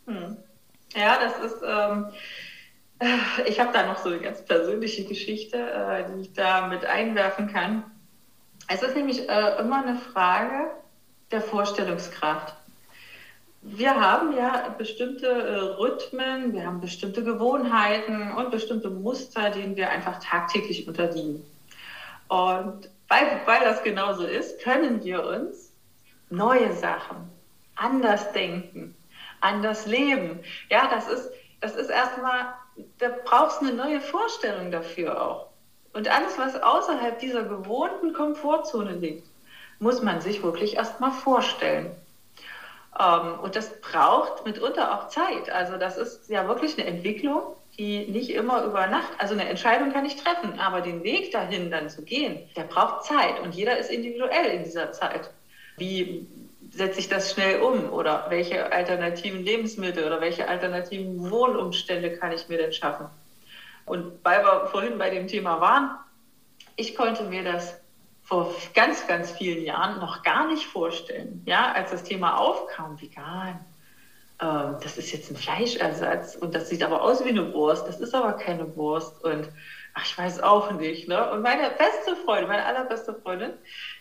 [0.06, 0.36] Hm.
[0.94, 1.62] Ja, das ist.
[1.62, 2.06] Ähm
[3.46, 7.52] ich habe da noch so eine ganz persönliche Geschichte, äh, die ich da mit einwerfen
[7.52, 7.84] kann.
[8.68, 10.70] Es ist nämlich äh, immer eine Frage
[11.30, 12.54] der Vorstellungskraft.
[13.62, 19.90] Wir haben ja bestimmte äh, Rhythmen, wir haben bestimmte Gewohnheiten und bestimmte Muster, denen wir
[19.90, 21.44] einfach tagtäglich unterliegen.
[22.28, 25.72] Und weil, weil das genauso ist, können wir uns
[26.30, 27.16] neue Sachen,
[27.76, 28.96] anders denken,
[29.42, 30.40] anders leben.
[30.70, 32.54] Ja, das ist, das ist erstmal
[32.98, 35.46] da brauchst du eine neue Vorstellung dafür auch.
[35.92, 39.26] Und alles, was außerhalb dieser gewohnten Komfortzone liegt,
[39.78, 41.90] muss man sich wirklich erstmal vorstellen.
[42.98, 45.50] Ähm, und das braucht mitunter auch Zeit.
[45.50, 47.42] Also das ist ja wirklich eine Entwicklung,
[47.78, 51.70] die nicht immer über Nacht, also eine Entscheidung kann ich treffen, aber den Weg dahin
[51.70, 55.30] dann zu gehen, der braucht Zeit und jeder ist individuell in dieser Zeit.
[55.78, 56.26] Wie
[56.72, 57.90] setze ich das schnell um?
[57.90, 63.06] Oder welche alternativen Lebensmittel oder welche alternativen Wohnumstände kann ich mir denn schaffen?
[63.84, 65.90] Und weil wir vorhin bei dem Thema waren,
[66.76, 67.78] ich konnte mir das
[68.22, 71.42] vor ganz, ganz vielen Jahren noch gar nicht vorstellen.
[71.44, 73.60] Ja, als das Thema aufkam, vegan,
[74.40, 78.00] ähm, das ist jetzt ein Fleischersatz und das sieht aber aus wie eine Wurst, das
[78.00, 79.48] ist aber keine Wurst und
[79.94, 81.08] ach, ich weiß auch nicht.
[81.08, 81.30] Ne?
[81.30, 83.52] Und meine beste Freundin, meine allerbeste Freundin,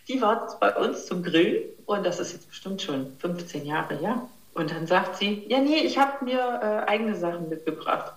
[0.07, 4.27] die war bei uns zum Grillen und das ist jetzt bestimmt schon 15 Jahre, ja.
[4.53, 8.13] Und dann sagt sie, ja, nee, ich habe mir äh, eigene Sachen mitgebracht.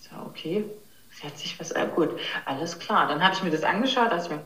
[0.00, 0.64] Ich sage, okay,
[1.12, 2.10] sie hat sich was, äh, gut,
[2.44, 3.08] alles klar.
[3.08, 4.42] Dann habe ich mir das angeschaut, dachte ich mir,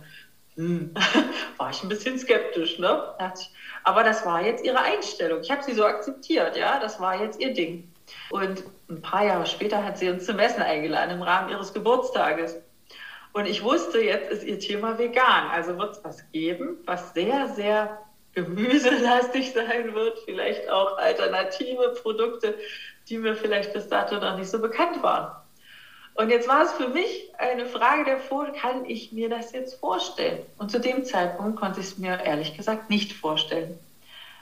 [0.57, 0.95] hm,
[1.59, 3.03] war ich ein bisschen skeptisch, ne?
[3.85, 5.41] Aber das war jetzt ihre Einstellung.
[5.43, 7.93] Ich habe sie so akzeptiert, ja, das war jetzt ihr Ding.
[8.31, 12.57] Und ein paar Jahre später hat sie uns zum Essen eingeladen im Rahmen ihres Geburtstages.
[13.37, 15.51] Und ich wusste, jetzt ist ihr Thema vegan.
[15.53, 17.99] Also wird es was geben, was sehr, sehr
[18.33, 20.19] gemüselastig sein wird.
[20.25, 22.55] Vielleicht auch alternative Produkte,
[23.11, 25.37] die mir vielleicht bis dato noch nicht so bekannt waren.
[26.15, 30.39] Und jetzt war es für mich eine Frage der kann ich mir das jetzt vorstellen?
[30.57, 33.79] Und zu dem Zeitpunkt konnte ich es mir ehrlich gesagt nicht vorstellen.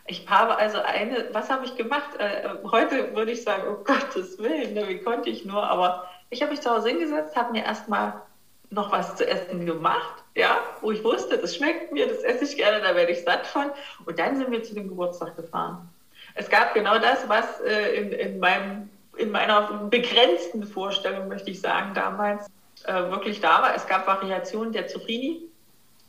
[0.07, 2.11] Ich habe also eine, was habe ich gemacht?
[2.21, 5.65] Äh, heute würde ich sagen, um Gottes Willen, ne, wie konnte ich nur?
[5.65, 8.23] Aber ich habe mich zu Hause hingesetzt, habe mir erstmal
[8.71, 12.57] noch was zu essen gemacht, ja, wo ich wusste, das schmeckt mir, das esse ich
[12.57, 13.71] gerne, da werde ich satt von.
[14.05, 15.89] Und dann sind wir zu dem Geburtstag gefahren.
[16.35, 21.61] Es gab genau das, was äh, in, in meinem in meiner begrenzten Vorstellung, möchte ich
[21.61, 22.47] sagen, damals
[22.85, 23.75] äh, wirklich da war.
[23.75, 25.43] Es gab Variationen der Zucchini.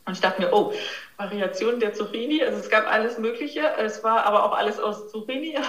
[0.06, 0.74] Und ich dachte mir, oh,
[1.18, 2.44] Variationen der Zucchini.
[2.44, 3.62] Also es gab alles Mögliche.
[3.78, 5.58] Es war aber auch alles aus Zucchini.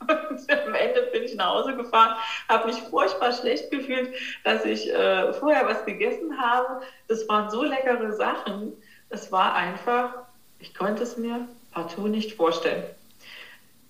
[0.00, 2.16] Und am Ende bin ich nach Hause gefahren,
[2.48, 6.82] habe mich furchtbar schlecht gefühlt, dass ich äh, vorher was gegessen habe.
[7.08, 8.72] Das waren so leckere Sachen.
[9.10, 10.14] Es war einfach,
[10.58, 12.82] ich konnte es mir partout nicht vorstellen.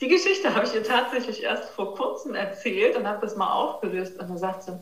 [0.00, 4.18] Die Geschichte habe ich ihr tatsächlich erst vor kurzem erzählt und habe das mal aufgelöst.
[4.18, 4.72] Und dann sagt sie,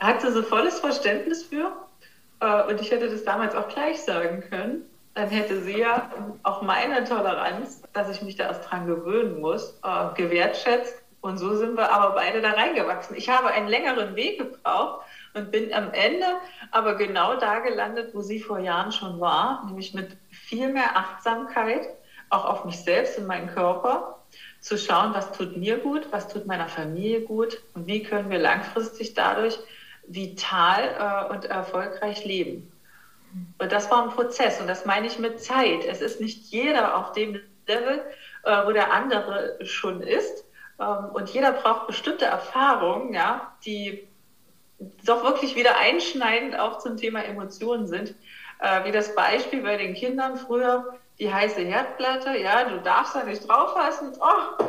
[0.00, 1.72] hat sie so volles Verständnis für.
[2.40, 4.84] Äh, und ich hätte das damals auch gleich sagen können.
[5.18, 6.08] Dann hätte sie ja
[6.44, 11.02] auch meine Toleranz, dass ich mich da erst dran gewöhnen muss, äh, gewertschätzt.
[11.20, 13.16] Und so sind wir aber beide da reingewachsen.
[13.16, 15.00] Ich habe einen längeren Weg gebraucht
[15.34, 16.24] und bin am Ende
[16.70, 21.88] aber genau da gelandet, wo sie vor Jahren schon war, nämlich mit viel mehr Achtsamkeit
[22.30, 24.20] auch auf mich selbst und meinen Körper,
[24.60, 28.38] zu schauen, was tut mir gut, was tut meiner Familie gut und wie können wir
[28.38, 29.58] langfristig dadurch
[30.06, 32.70] vital äh, und erfolgreich leben.
[33.58, 35.84] Und das war ein Prozess und das meine ich mit Zeit.
[35.84, 38.02] Es ist nicht jeder auf dem Level,
[38.44, 40.44] äh, wo der andere schon ist.
[40.80, 44.08] Ähm, und jeder braucht bestimmte Erfahrungen, ja, die
[45.04, 48.14] doch wirklich wieder einschneidend auch zum Thema Emotionen sind.
[48.60, 53.24] Äh, wie das Beispiel bei den Kindern früher, die heiße Herdplatte, ja, du darfst da
[53.24, 54.12] nicht drauf fassen.
[54.20, 54.64] Oh,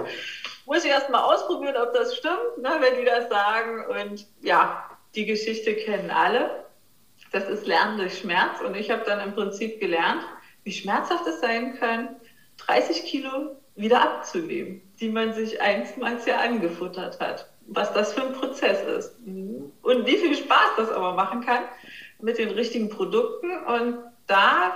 [0.65, 3.86] muss ich erst mal ausprobieren, ob das stimmt, ne, wenn die das sagen.
[3.88, 6.65] Und ja, die Geschichte kennen alle.
[7.32, 8.62] Das ist Lernen durch Schmerz.
[8.62, 10.24] Und ich habe dann im Prinzip gelernt,
[10.63, 12.15] wie schmerzhaft es sein kann,
[12.58, 17.50] 30 Kilo wieder abzunehmen, die man sich einstmals ja angefuttert hat.
[17.68, 19.15] Was das für ein Prozess ist.
[19.26, 21.63] Und wie viel Spaß das aber machen kann
[22.20, 23.52] mit den richtigen Produkten.
[23.65, 24.74] Und da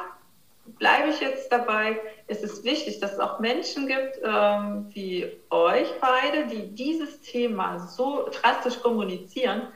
[0.65, 1.99] bleibe ich jetzt dabei.
[2.27, 7.79] Es ist wichtig, dass es auch Menschen gibt ähm, wie euch beide, die dieses Thema
[7.79, 9.67] so drastisch kommunizieren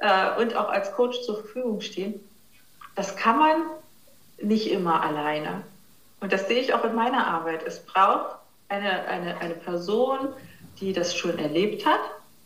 [0.00, 2.20] äh, und auch als Coach zur Verfügung stehen.
[2.96, 3.62] Das kann man
[4.42, 5.62] nicht immer alleine.
[6.20, 7.62] Und das sehe ich auch in meiner Arbeit.
[7.66, 8.36] Es braucht
[8.68, 10.28] eine, eine, eine Person,
[10.80, 12.00] die das schon erlebt hat,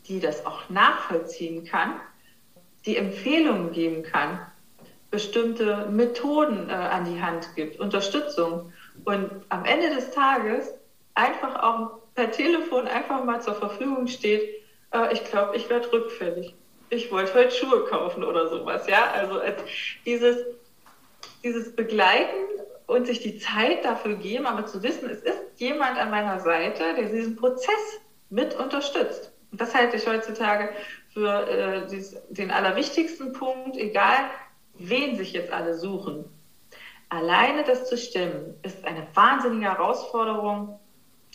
[0.07, 2.01] die das auch nachvollziehen kann,
[2.87, 4.39] die Empfehlungen geben kann,
[5.11, 8.73] bestimmte Methoden äh, an die Hand gibt, Unterstützung
[9.05, 10.75] und am Ende des Tages
[11.15, 14.43] einfach auch per Telefon einfach mal zur Verfügung steht,
[14.93, 16.55] äh, ich glaube, ich werde rückfällig.
[16.95, 18.87] Ich wollte heute Schuhe kaufen oder sowas.
[18.87, 19.41] Ja, also
[20.07, 20.37] dieses,
[21.43, 22.37] dieses Begleiten
[22.87, 26.95] und sich die Zeit dafür geben, aber zu wissen, es ist jemand an meiner Seite,
[26.95, 29.33] der diesen Prozess mit unterstützt.
[29.51, 30.71] Und das halte ich heutzutage
[31.13, 34.31] für äh, dies, den allerwichtigsten Punkt, egal
[34.75, 36.25] wen sich jetzt alle suchen.
[37.09, 40.79] Alleine das zu stemmen, ist eine wahnsinnige Herausforderung,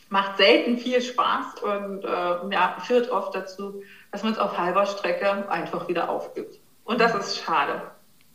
[0.10, 4.86] macht selten viel Spaß und äh, ja, führt oft dazu, dass man es auf halber
[4.86, 6.60] Strecke einfach wieder aufgibt.
[6.84, 7.82] Und das ist schade.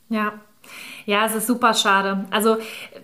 [0.09, 0.33] Ja.
[1.05, 2.25] Ja, es ist super schade.
[2.31, 2.57] Also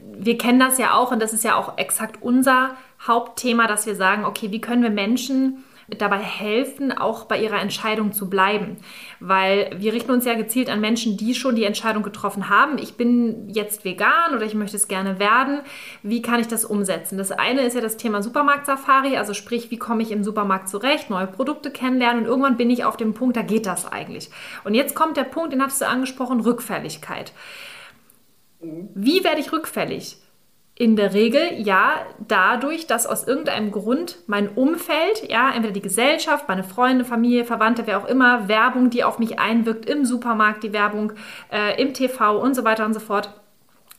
[0.02, 3.94] wir kennen das ja auch und das ist ja auch exakt unser Hauptthema, dass wir
[3.94, 5.64] sagen, okay, wie können wir Menschen
[5.98, 8.76] dabei helfen, auch bei ihrer Entscheidung zu bleiben.
[9.18, 12.94] Weil wir richten uns ja gezielt an Menschen, die schon die Entscheidung getroffen haben, ich
[12.94, 15.60] bin jetzt vegan oder ich möchte es gerne werden.
[16.02, 17.18] Wie kann ich das umsetzen?
[17.18, 21.10] Das eine ist ja das Thema Supermarkt-Safari, also sprich, wie komme ich im Supermarkt zurecht,
[21.10, 24.30] neue Produkte kennenlernen und irgendwann bin ich auf dem Punkt, da geht das eigentlich.
[24.64, 27.32] Und jetzt kommt der Punkt, den hattest du angesprochen, Rückfälligkeit.
[28.60, 30.18] Wie werde ich rückfällig?
[30.80, 31.92] In der Regel ja
[32.26, 37.86] dadurch, dass aus irgendeinem Grund mein Umfeld, ja, entweder die Gesellschaft, meine Freunde, Familie, Verwandte,
[37.86, 41.12] wer auch immer, Werbung, die auf mich einwirkt, im Supermarkt die Werbung,
[41.52, 43.28] äh, im TV und so weiter und so fort,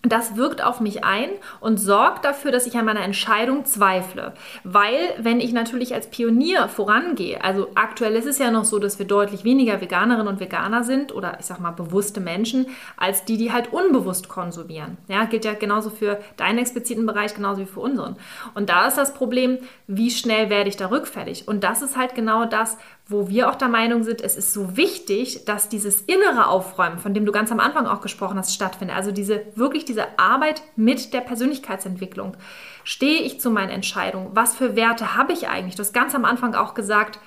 [0.04, 4.34] das wirkt auf mich ein und sorgt dafür, dass ich an meiner Entscheidung zweifle.
[4.64, 8.98] Weil, wenn ich natürlich als Pionier vorangehe, also aktuell ist es ja noch so, dass
[8.98, 12.66] wir deutlich weniger Veganerinnen und Veganer sind oder ich sag mal bewusste Menschen,
[12.98, 14.98] als die, die halt unbewusst konsumieren.
[15.08, 18.16] Ja, gilt ja genauso für deinen expliziten Bereich, genauso wie für unseren.
[18.56, 21.48] Und da ist das Problem, wie schnell werde ich da rückfällig?
[21.48, 22.78] Und das ist halt genau das,
[23.12, 27.14] wo wir auch der Meinung sind, es ist so wichtig, dass dieses innere Aufräumen, von
[27.14, 28.96] dem du ganz am Anfang auch gesprochen hast, stattfindet.
[28.96, 32.38] Also diese wirklich diese Arbeit mit der Persönlichkeitsentwicklung.
[32.84, 34.32] Stehe ich zu meinen Entscheidungen?
[34.34, 35.76] Was für Werte habe ich eigentlich?
[35.76, 37.20] Du hast ganz am Anfang auch gesagt,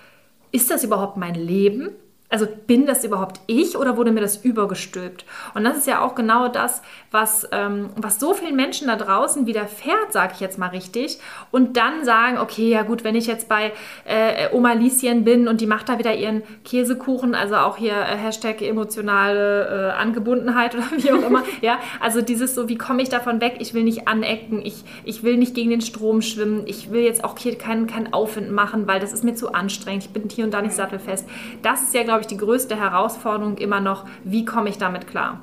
[0.51, 1.91] ist das überhaupt mein Leben?
[2.31, 5.25] Also bin das überhaupt ich oder wurde mir das übergestülpt?
[5.55, 6.83] Und das ist ja auch genau das,
[7.13, 11.21] was, ähm, was so vielen Menschen da draußen widerfährt, sage ich jetzt mal richtig,
[11.53, 13.73] und dann sagen, okay, ja gut, wenn ich jetzt bei
[14.05, 18.17] äh, Oma Lieschen bin und die macht da wieder ihren Käsekuchen, also auch hier äh,
[18.17, 23.11] Hashtag emotionale äh, Angebundenheit oder wie auch immer, ja, also dieses so, wie komme ich
[23.11, 23.57] davon weg?
[23.61, 27.23] Ich will nicht anecken, ich, ich will nicht gegen den Strom schwimmen, ich will jetzt
[27.23, 30.45] auch hier keinen kein Aufwind machen, weil das ist mir zu anstrengend, ich bin hier
[30.45, 31.29] und da nicht sattelfest.
[31.63, 35.07] Das ist ja, glaube ich, ich, die größte Herausforderung immer noch, wie komme ich damit
[35.07, 35.41] klar?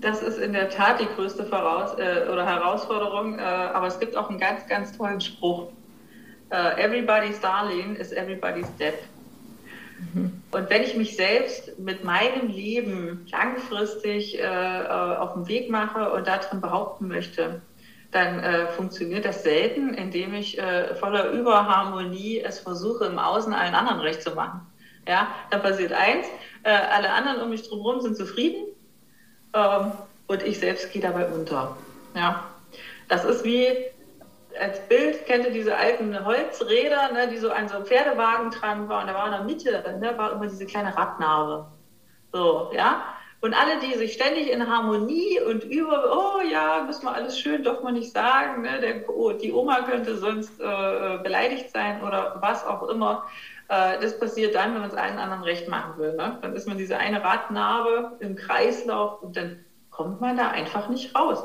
[0.00, 4.16] Das ist in der Tat die größte Voraus äh, oder Herausforderung, äh, aber es gibt
[4.16, 5.68] auch einen ganz, ganz tollen Spruch.
[6.50, 8.94] Uh, everybody's darling is everybody's dead.
[10.14, 10.40] Mhm.
[10.50, 16.10] Und wenn ich mich selbst mit meinem Leben langfristig äh, äh auf den Weg mache
[16.10, 17.60] und darin behaupten möchte,
[18.10, 23.74] dann äh, funktioniert das selten, indem ich äh, voller Überharmonie es versuche, im Außen allen
[23.74, 24.62] anderen recht zu machen.
[25.08, 26.26] Ja, dann passiert eins,
[26.64, 28.66] äh, alle anderen um mich drumherum sind zufrieden
[29.54, 29.92] ähm,
[30.26, 31.76] und ich selbst gehe dabei unter.
[32.14, 32.44] Ja,
[33.08, 33.68] das ist wie
[34.60, 38.88] als Bild, kennt ihr diese alten Holzräder, ne, die so an so einem Pferdewagen dran
[38.88, 41.66] waren, da war in der Mitte, ne, war immer diese kleine Radnarbe.
[42.32, 43.02] So, ja.
[43.40, 47.62] Und alle, die sich ständig in Harmonie und über, oh ja, müssen wir alles schön,
[47.62, 52.36] darf man nicht sagen, ne, der, oh, die Oma könnte sonst äh, beleidigt sein oder
[52.40, 53.28] was auch immer,
[53.68, 56.14] das passiert dann, wenn man es allen anderen recht machen will.
[56.14, 56.38] Ne?
[56.40, 61.14] Dann ist man diese eine Radnarbe im Kreislauf und dann kommt man da einfach nicht
[61.14, 61.44] raus.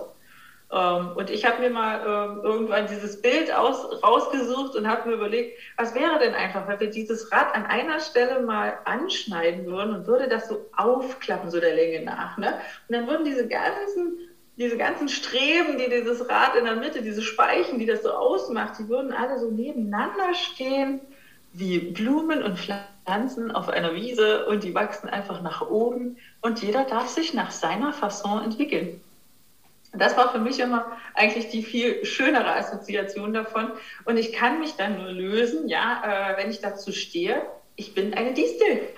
[0.72, 5.16] Ähm, und ich habe mir mal ähm, irgendwann dieses Bild aus, rausgesucht und habe mir
[5.16, 9.94] überlegt, was wäre denn einfach, wenn wir dieses Rad an einer Stelle mal anschneiden würden
[9.94, 12.38] und würde das so aufklappen, so der Länge nach.
[12.38, 12.54] Ne?
[12.88, 14.18] Und dann würden diese ganzen
[14.56, 18.78] diese ganzen Streben, die dieses Rad in der Mitte, diese Speichen, die das so ausmacht,
[18.78, 21.02] die würden alle so nebeneinander stehen
[21.54, 26.84] wie Blumen und Pflanzen auf einer Wiese und die wachsen einfach nach oben und jeder
[26.84, 29.00] darf sich nach seiner Fasson entwickeln.
[29.94, 33.72] Das war für mich immer eigentlich die viel schönere Assoziation davon.
[34.06, 36.02] Und ich kann mich dann nur lösen, ja,
[36.34, 37.44] äh, wenn ich dazu stehe,
[37.76, 38.89] ich bin eine Distel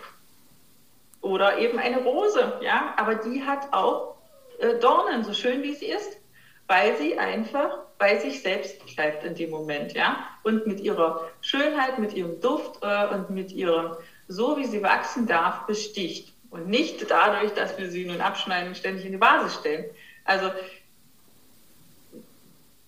[1.20, 4.16] oder eben eine Rose, ja, aber die hat auch
[4.60, 6.18] äh, Dornen, so schön wie sie ist,
[6.68, 12.00] weil sie einfach bei sich selbst bleibt in dem Moment, ja, und mit ihrer Schönheit,
[12.00, 13.96] mit ihrem Duft äh, und mit ihrem,
[14.28, 16.34] so wie sie wachsen darf, besticht.
[16.50, 19.86] Und nicht dadurch, dass wir sie nun abschneiden und ständig in die Vase stellen.
[20.24, 20.52] Also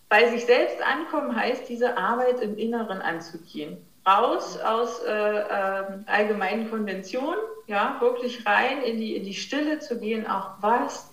[0.10, 3.78] bei sich selbst ankommen heißt, diese Arbeit im Inneren anzugehen.
[4.08, 10.00] Raus aus äh, äh, allgemeinen Konventionen, ja, wirklich rein in die, in die Stille zu
[10.00, 11.12] gehen, auch was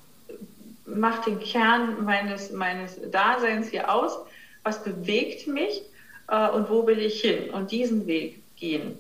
[0.87, 4.18] macht den Kern meines, meines Daseins hier aus,
[4.62, 5.83] was bewegt mich
[6.29, 8.99] äh, und wo will ich hin und diesen Weg gehen.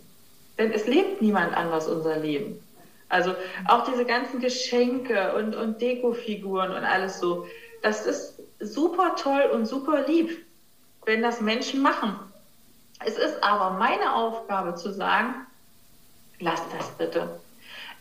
[0.58, 2.60] Denn es lebt niemand anders unser Leben.
[3.08, 3.34] Also
[3.68, 7.46] auch diese ganzen Geschenke und, und Dekofiguren und alles so,
[7.82, 10.44] das ist super toll und super lieb,
[11.04, 12.18] wenn das Menschen machen.
[13.04, 15.34] Es ist aber meine Aufgabe zu sagen,
[16.40, 17.40] lass das bitte.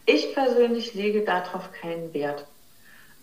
[0.05, 2.45] Ich persönlich lege darauf keinen Wert.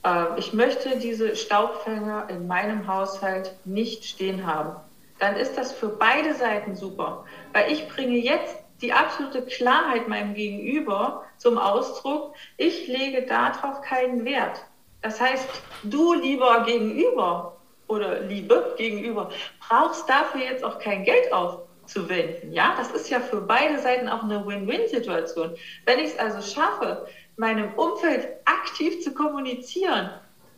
[0.04, 4.76] Äh, ich möchte diese Staubfänger in meinem Haushalt nicht stehen haben.
[5.18, 10.34] Dann ist das für beide Seiten super, weil ich bringe jetzt die absolute Klarheit meinem
[10.34, 12.34] Gegenüber zum Ausdruck.
[12.56, 14.64] Ich lege darauf keinen Wert.
[15.02, 15.48] Das heißt,
[15.84, 17.56] du lieber Gegenüber
[17.88, 19.30] oder Liebe Gegenüber
[19.66, 22.52] brauchst dafür jetzt auch kein Geld aufzuwenden.
[22.52, 25.56] Ja, das ist ja für beide Seiten auch eine Win-Win-Situation.
[25.86, 27.06] Wenn ich es also schaffe,
[27.40, 30.10] meinem Umfeld aktiv zu kommunizieren,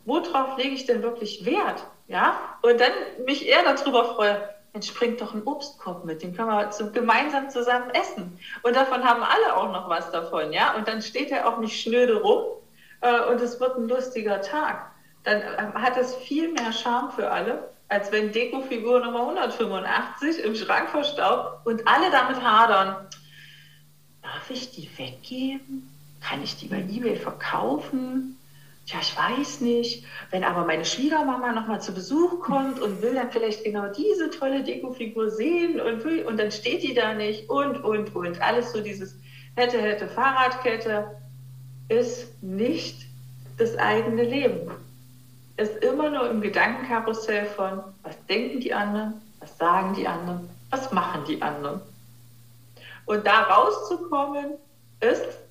[0.04, 1.86] worauf lege ich denn wirklich Wert?
[2.08, 2.90] Ja, und dann
[3.24, 7.48] mich eher darüber freue, Mensch, bringt doch einen Obstkorb mit, den können wir zum, gemeinsam
[7.48, 8.38] zusammen essen.
[8.62, 10.74] Und davon haben alle auch noch was davon, ja.
[10.74, 12.44] Und dann steht er auch nicht schnöde rum
[13.00, 14.90] äh, und es wird ein lustiger Tag.
[15.22, 20.56] dann ähm, hat es viel mehr Charme für alle, als wenn Dekofigur Nummer 185 im
[20.56, 23.06] Schrank verstaubt und alle damit hadern.
[24.22, 25.91] Darf ich die weggeben?
[26.22, 28.38] Kann ich die bei eBay verkaufen?
[28.86, 30.04] Ja, ich weiß nicht.
[30.30, 34.62] Wenn aber meine Schwiegermama nochmal zu Besuch kommt und will dann vielleicht genau diese tolle
[34.62, 38.40] Dekofigur sehen und, und dann steht die da nicht und, und, und.
[38.40, 39.16] Alles so dieses
[39.56, 41.16] hätte, hätte, Fahrradkette
[41.88, 43.06] ist nicht
[43.58, 44.70] das eigene Leben.
[45.56, 50.90] Ist immer nur im Gedankenkarussell von, was denken die anderen, was sagen die anderen, was
[50.92, 51.80] machen die anderen.
[53.04, 54.52] Und da rauszukommen,
[55.00, 55.41] ist,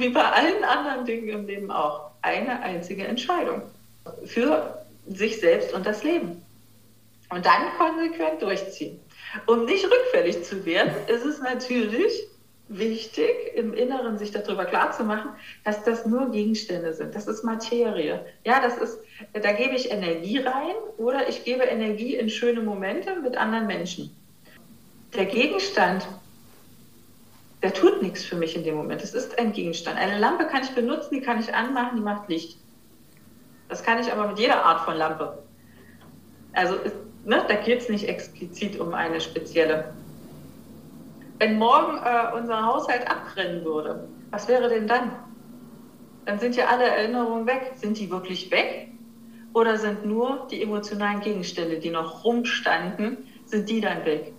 [0.00, 3.62] wie bei allen anderen Dingen im Leben auch, eine einzige Entscheidung
[4.24, 6.42] für sich selbst und das Leben.
[7.30, 8.98] Und dann konsequent durchziehen.
[9.46, 12.12] Um nicht rückfällig zu werden, ist es natürlich
[12.68, 15.30] wichtig, im Inneren sich darüber klarzumachen,
[15.64, 17.14] dass das nur Gegenstände sind.
[17.14, 18.24] Das ist Materie.
[18.44, 18.98] Ja, das ist,
[19.32, 24.14] da gebe ich Energie rein oder ich gebe Energie in schöne Momente mit anderen Menschen.
[25.14, 26.06] Der Gegenstand,
[27.62, 29.02] der tut nichts für mich in dem Moment.
[29.02, 29.98] Es ist ein Gegenstand.
[29.98, 32.58] Eine Lampe kann ich benutzen, die kann ich anmachen, die macht Licht.
[33.68, 35.42] Das kann ich aber mit jeder Art von Lampe.
[36.54, 36.76] Also
[37.24, 39.92] ne, da geht es nicht explizit um eine spezielle
[41.40, 45.10] wenn morgen äh, unser Haushalt abbrennen würde, was wäre denn dann?
[46.26, 47.72] Dann sind ja alle Erinnerungen weg.
[47.76, 48.88] Sind die wirklich weg?
[49.54, 54.34] Oder sind nur die emotionalen Gegenstände, die noch rumstanden, sind die dann weg?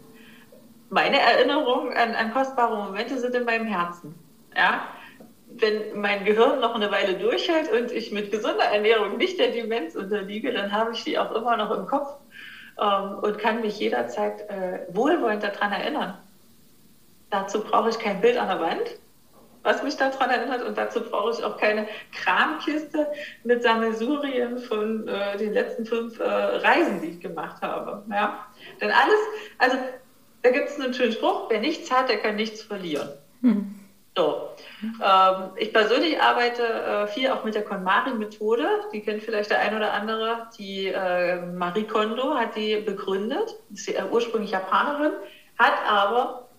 [0.92, 4.14] Meine Erinnerungen an, an kostbare Momente sind in meinem Herzen.
[4.54, 4.90] Ja?
[5.48, 9.96] Wenn mein Gehirn noch eine Weile durchhält und ich mit gesunder Ernährung nicht der Demenz
[9.96, 12.18] unterliege, dann habe ich die auch immer noch im Kopf
[12.78, 16.18] ähm, und kann mich jederzeit äh, wohlwollend daran erinnern.
[17.30, 19.00] Dazu brauche ich kein Bild an der Wand,
[19.64, 20.62] was mich daran erinnert.
[20.62, 23.08] Und dazu brauche ich auch keine Kramkiste
[23.46, 28.04] mit Sammelsurien von äh, den letzten fünf äh, Reisen, die ich gemacht habe.
[28.10, 28.46] Ja?
[28.82, 29.20] Denn alles,
[29.58, 29.78] also
[30.42, 33.10] da gibt es einen schönen Spruch, wer nichts hat, der kann nichts verlieren.
[33.42, 33.76] Hm.
[34.16, 34.50] So.
[35.02, 38.68] Ähm, ich persönlich arbeite äh, viel auch mit der KonMari-Methode.
[38.92, 40.50] Die kennt vielleicht der ein oder andere.
[40.58, 43.56] Die äh, Marie Kondo hat die begründet.
[43.74, 45.14] Ist äh, ursprünglich Japanerin,
[45.58, 46.50] hat aber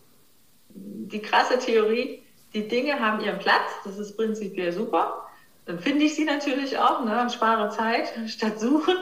[0.75, 2.23] die krasse Theorie,
[2.55, 5.27] die Dinge haben ihren Platz, das ist prinzipiell super.
[5.67, 8.97] Dann finde ich sie natürlich auch, ne, und spare Zeit statt suchen.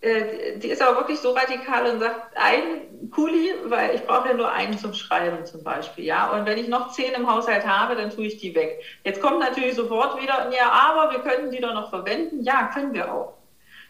[0.00, 4.34] Äh, die ist aber wirklich so radikal und sagt, ein Kuli, weil ich brauche ja
[4.34, 6.30] nur einen zum Schreiben zum Beispiel, ja.
[6.30, 8.82] Und wenn ich noch zehn im Haushalt habe, dann tue ich die weg.
[9.04, 12.42] Jetzt kommt natürlich sofort wieder, ja, aber wir könnten die doch noch verwenden.
[12.42, 13.36] Ja, können wir auch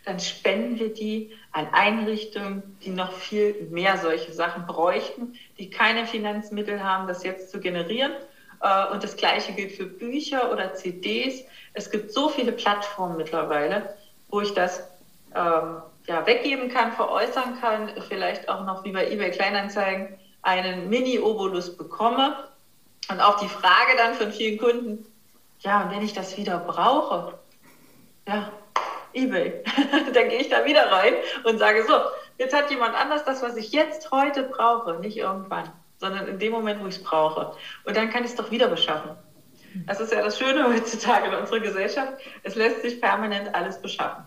[0.07, 6.07] dann spenden wir die an Einrichtungen, die noch viel mehr solche Sachen bräuchten, die keine
[6.07, 8.13] Finanzmittel haben, das jetzt zu generieren.
[8.63, 11.45] Äh, und das Gleiche gilt für Bücher oder CDs.
[11.75, 13.97] Es gibt so viele Plattformen mittlerweile,
[14.29, 14.89] wo ich das
[15.35, 21.77] ähm, ja, weggeben kann, veräußern kann, vielleicht auch noch wie bei eBay Kleinanzeigen einen Mini-Obolus
[21.77, 22.49] bekomme.
[23.09, 25.07] Und auch die Frage dann von vielen Kunden,
[25.61, 27.39] ja, und wenn ich das wieder brauche,
[28.27, 28.53] ja,
[29.13, 29.63] eBay.
[30.13, 31.95] dann gehe ich da wieder rein und sage so,
[32.39, 36.53] jetzt hat jemand anders das, was ich jetzt heute brauche, nicht irgendwann, sondern in dem
[36.53, 37.53] Moment, wo ich es brauche.
[37.85, 39.17] Und dann kann ich es doch wieder beschaffen.
[39.87, 42.15] Das ist ja das Schöne heutzutage in unserer Gesellschaft.
[42.43, 44.25] Es lässt sich permanent alles beschaffen.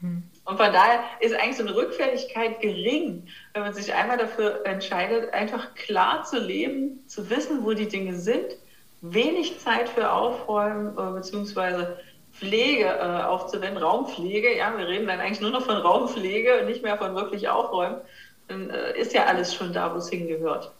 [0.00, 0.22] Hm.
[0.44, 5.32] Und von daher ist eigentlich so eine Rückfälligkeit gering, wenn man sich einmal dafür entscheidet,
[5.32, 8.56] einfach klar zu leben, zu wissen, wo die Dinge sind,
[9.02, 11.98] wenig Zeit für Aufräumen, äh, beziehungsweise
[12.32, 16.82] Pflege äh, aufzuwenden, Raumpflege, ja, wir reden dann eigentlich nur noch von Raumpflege und nicht
[16.82, 18.00] mehr von wirklich Aufräumen,
[18.48, 20.72] dann äh, ist ja alles schon da, wo es hingehört.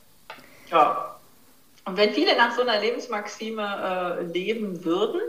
[0.71, 1.17] Ja.
[1.85, 5.21] Und wenn viele nach so einer Lebensmaxime äh, leben würden,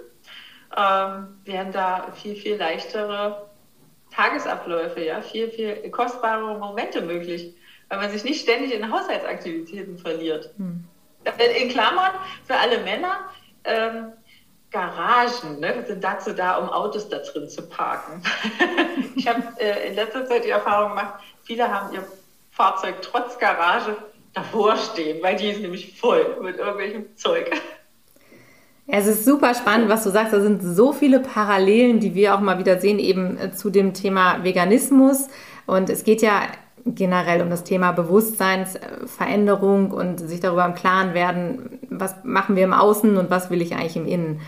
[0.75, 3.49] ähm, wären da viel, viel leichtere
[4.15, 7.53] Tagesabläufe, ja, viel, viel kostbarere Momente möglich,
[7.89, 10.51] weil man sich nicht ständig in Haushaltsaktivitäten verliert.
[10.57, 10.83] Hm.
[11.57, 12.11] In Klammern
[12.45, 13.29] für alle Männer,
[13.63, 14.13] ähm,
[14.71, 18.21] Garagen ne, sind dazu da, um Autos da drin zu parken.
[19.15, 22.03] ich habe äh, in letzter Zeit die Erfahrung gemacht, viele haben ihr
[22.51, 23.95] Fahrzeug trotz Garage
[24.33, 27.51] davor stehen, weil die ist nämlich voll mit irgendwelchem Zeug.
[28.85, 30.33] Es ist super spannend, was du sagst.
[30.33, 33.93] Da sind so viele Parallelen, die wir auch mal wieder sehen, eben äh, zu dem
[33.93, 35.29] Thema Veganismus.
[35.65, 36.41] Und es geht ja
[36.85, 42.73] generell um das Thema Bewusstseinsveränderung und sich darüber im Klaren werden, was machen wir im
[42.73, 44.41] Außen und was will ich eigentlich im Innen.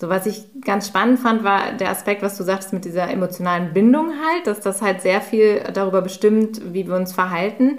[0.00, 3.72] So, was ich ganz spannend fand, war der Aspekt, was du sagst mit dieser emotionalen
[3.72, 7.78] Bindung halt, dass das halt sehr viel darüber bestimmt, wie wir uns verhalten.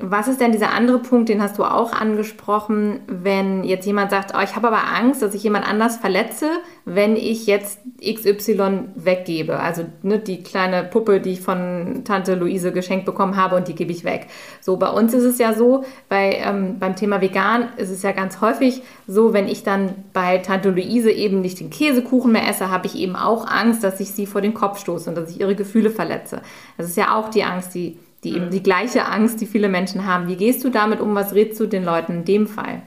[0.00, 4.32] Was ist denn dieser andere Punkt, den hast du auch angesprochen, wenn jetzt jemand sagt,
[4.34, 6.48] oh, ich habe aber Angst, dass ich jemand anders verletze,
[6.86, 9.60] wenn ich jetzt XY weggebe?
[9.60, 13.74] Also ne, die kleine Puppe, die ich von Tante Luise geschenkt bekommen habe und die
[13.74, 14.28] gebe ich weg.
[14.62, 18.12] So, bei uns ist es ja so, bei, ähm, beim Thema vegan ist es ja
[18.12, 22.70] ganz häufig so, wenn ich dann bei Tante Luise eben nicht den Käsekuchen mehr esse,
[22.70, 25.40] habe ich eben auch Angst, dass ich sie vor den Kopf stoße und dass ich
[25.40, 26.40] ihre Gefühle verletze.
[26.78, 30.06] Das ist ja auch die Angst, die die eben die gleiche Angst, die viele Menschen
[30.06, 30.28] haben.
[30.28, 31.14] Wie gehst du damit um?
[31.14, 32.82] Was rätst du den Leuten in dem Fall?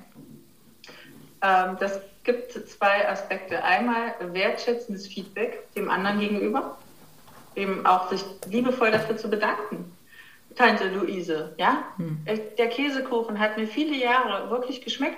[1.41, 3.63] Ähm, das gibt zwei Aspekte.
[3.63, 6.77] Einmal wertschätzendes Feedback dem anderen gegenüber,
[7.55, 9.91] eben auch sich liebevoll dafür zu bedanken.
[10.55, 12.19] Tante Luise, ja, hm.
[12.25, 15.17] Äh, der Käsekuchen hat mir viele Jahre wirklich geschmeckt.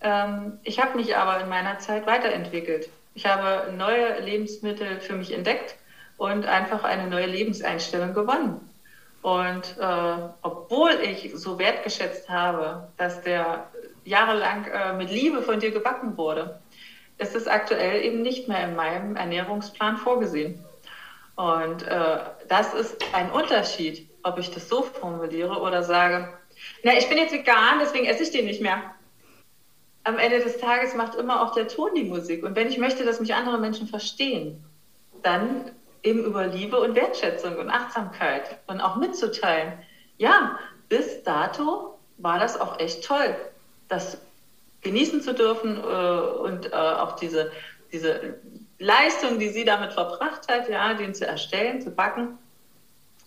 [0.00, 2.88] Ähm, ich habe mich aber in meiner Zeit weiterentwickelt.
[3.16, 5.74] Ich habe neue Lebensmittel für mich entdeckt
[6.18, 8.60] und einfach eine neue Lebenseinstellung gewonnen.
[9.24, 13.70] Und äh, obwohl ich so wertgeschätzt habe, dass der
[14.04, 16.60] jahrelang äh, mit Liebe von dir gebacken wurde,
[17.16, 20.62] ist es aktuell eben nicht mehr in meinem Ernährungsplan vorgesehen.
[21.36, 22.18] Und äh,
[22.50, 26.28] das ist ein Unterschied, ob ich das so formuliere oder sage,
[26.82, 28.94] na, ich bin jetzt vegan, deswegen esse ich den nicht mehr.
[30.02, 32.44] Am Ende des Tages macht immer auch der Ton die Musik.
[32.44, 34.62] Und wenn ich möchte, dass mich andere Menschen verstehen,
[35.22, 35.70] dann
[36.04, 39.72] eben über Liebe und Wertschätzung und Achtsamkeit und auch mitzuteilen.
[40.18, 43.34] Ja, bis dato war das auch echt toll,
[43.88, 44.18] das
[44.82, 47.50] genießen zu dürfen äh, und äh, auch diese,
[47.90, 48.38] diese
[48.78, 52.38] Leistung, die sie damit verbracht hat, ja, den zu erstellen, zu backen,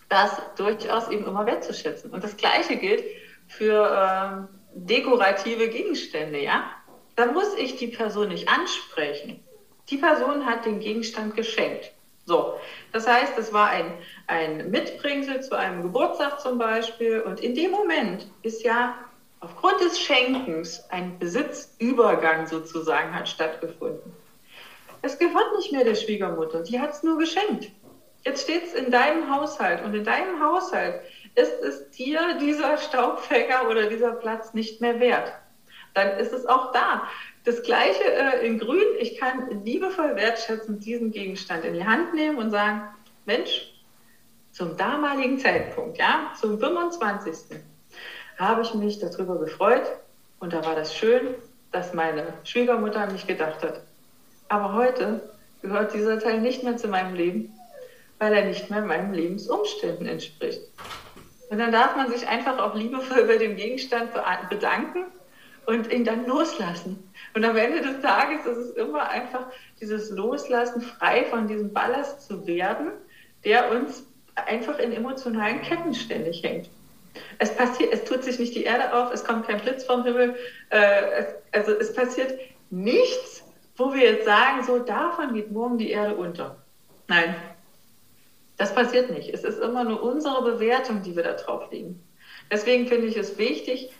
[0.08, 2.10] das durchaus eben immer wertzuschätzen.
[2.10, 3.04] Und das Gleiche gilt
[3.48, 6.70] für äh, dekorative Gegenstände, ja.
[7.16, 9.42] Da muss ich die Person nicht ansprechen.
[9.90, 11.90] Die Person hat den Gegenstand geschenkt.
[12.28, 12.60] So,
[12.92, 13.90] das heißt, es war ein,
[14.26, 17.20] ein Mitbringsel zu einem Geburtstag zum Beispiel.
[17.20, 18.94] Und in dem Moment ist ja
[19.40, 24.12] aufgrund des Schenkens ein Besitzübergang sozusagen hat stattgefunden.
[25.00, 27.70] Es gehört nicht mehr der Schwiegermutter, die hat es nur geschenkt.
[28.26, 31.00] Jetzt steht es in deinem Haushalt und in deinem Haushalt
[31.34, 35.32] ist es dir dieser Staubfänger oder dieser Platz nicht mehr wert.
[35.94, 37.08] Dann ist es auch da.
[37.48, 38.84] Das gleiche äh, in Grün.
[38.98, 42.82] Ich kann liebevoll wertschätzend diesen Gegenstand in die Hand nehmen und sagen,
[43.24, 43.72] Mensch,
[44.52, 47.58] zum damaligen Zeitpunkt, ja, zum 25.
[48.38, 49.90] habe ich mich darüber gefreut
[50.40, 51.36] und da war das schön,
[51.72, 53.80] dass meine Schwiegermutter an mich gedacht hat.
[54.50, 55.30] Aber heute
[55.62, 57.54] gehört dieser Teil nicht mehr zu meinem Leben,
[58.18, 60.60] weil er nicht mehr meinen Lebensumständen entspricht.
[61.48, 64.10] Und dann darf man sich einfach auch liebevoll bei dem Gegenstand
[64.50, 65.06] bedanken
[65.64, 67.07] und ihn dann loslassen.
[67.34, 69.46] Und am Ende des Tages ist es immer einfach
[69.80, 72.92] dieses Loslassen, frei von diesem Ballast zu werden,
[73.44, 74.04] der uns
[74.34, 76.68] einfach in emotionalen Ketten ständig hängt.
[77.38, 80.36] Es passiert, es tut sich nicht die Erde auf, es kommt kein Blitz vom Himmel,
[80.70, 82.38] äh, es, also es passiert
[82.70, 83.44] nichts,
[83.76, 86.56] wo wir jetzt sagen, so davon geht morgen die Erde unter.
[87.08, 87.34] Nein,
[88.56, 89.32] das passiert nicht.
[89.32, 92.02] Es ist immer nur unsere Bewertung, die wir da drauf legen.
[92.50, 93.90] Deswegen finde ich es wichtig,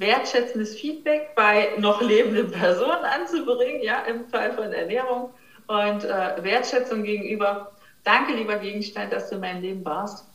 [0.00, 5.30] wertschätzendes Feedback bei noch lebenden Personen anzubringen, ja, im Fall von Ernährung
[5.66, 7.70] und äh, Wertschätzung gegenüber.
[8.02, 10.26] Danke, lieber Gegenstand, dass du in meinem Leben warst.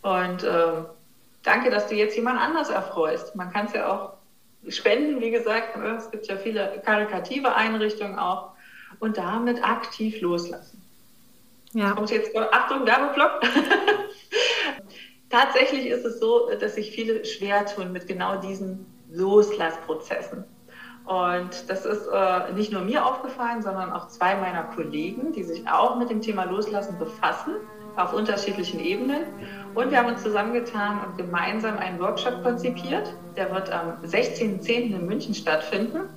[0.00, 0.82] Und äh,
[1.42, 3.36] danke, dass du jetzt jemand anders erfreust.
[3.36, 4.14] Man kann es ja auch
[4.72, 5.76] spenden, wie gesagt.
[5.76, 5.96] Ne?
[5.98, 8.52] Es gibt ja viele karikative Einrichtungen auch.
[9.00, 10.80] Und damit aktiv loslassen.
[11.72, 11.92] Ja.
[11.92, 13.40] Kommt jetzt, Achtung, Werbeblock.
[15.30, 20.44] Tatsächlich ist es so, dass sich viele schwer tun mit genau diesen Loslassprozessen.
[21.04, 25.68] Und das ist äh, nicht nur mir aufgefallen, sondern auch zwei meiner Kollegen, die sich
[25.68, 27.54] auch mit dem Thema Loslassen befassen,
[27.94, 29.24] auf unterschiedlichen Ebenen.
[29.74, 33.14] Und wir haben uns zusammengetan und gemeinsam einen Workshop konzipiert.
[33.36, 34.94] Der wird am 16.10.
[34.94, 36.08] in München stattfinden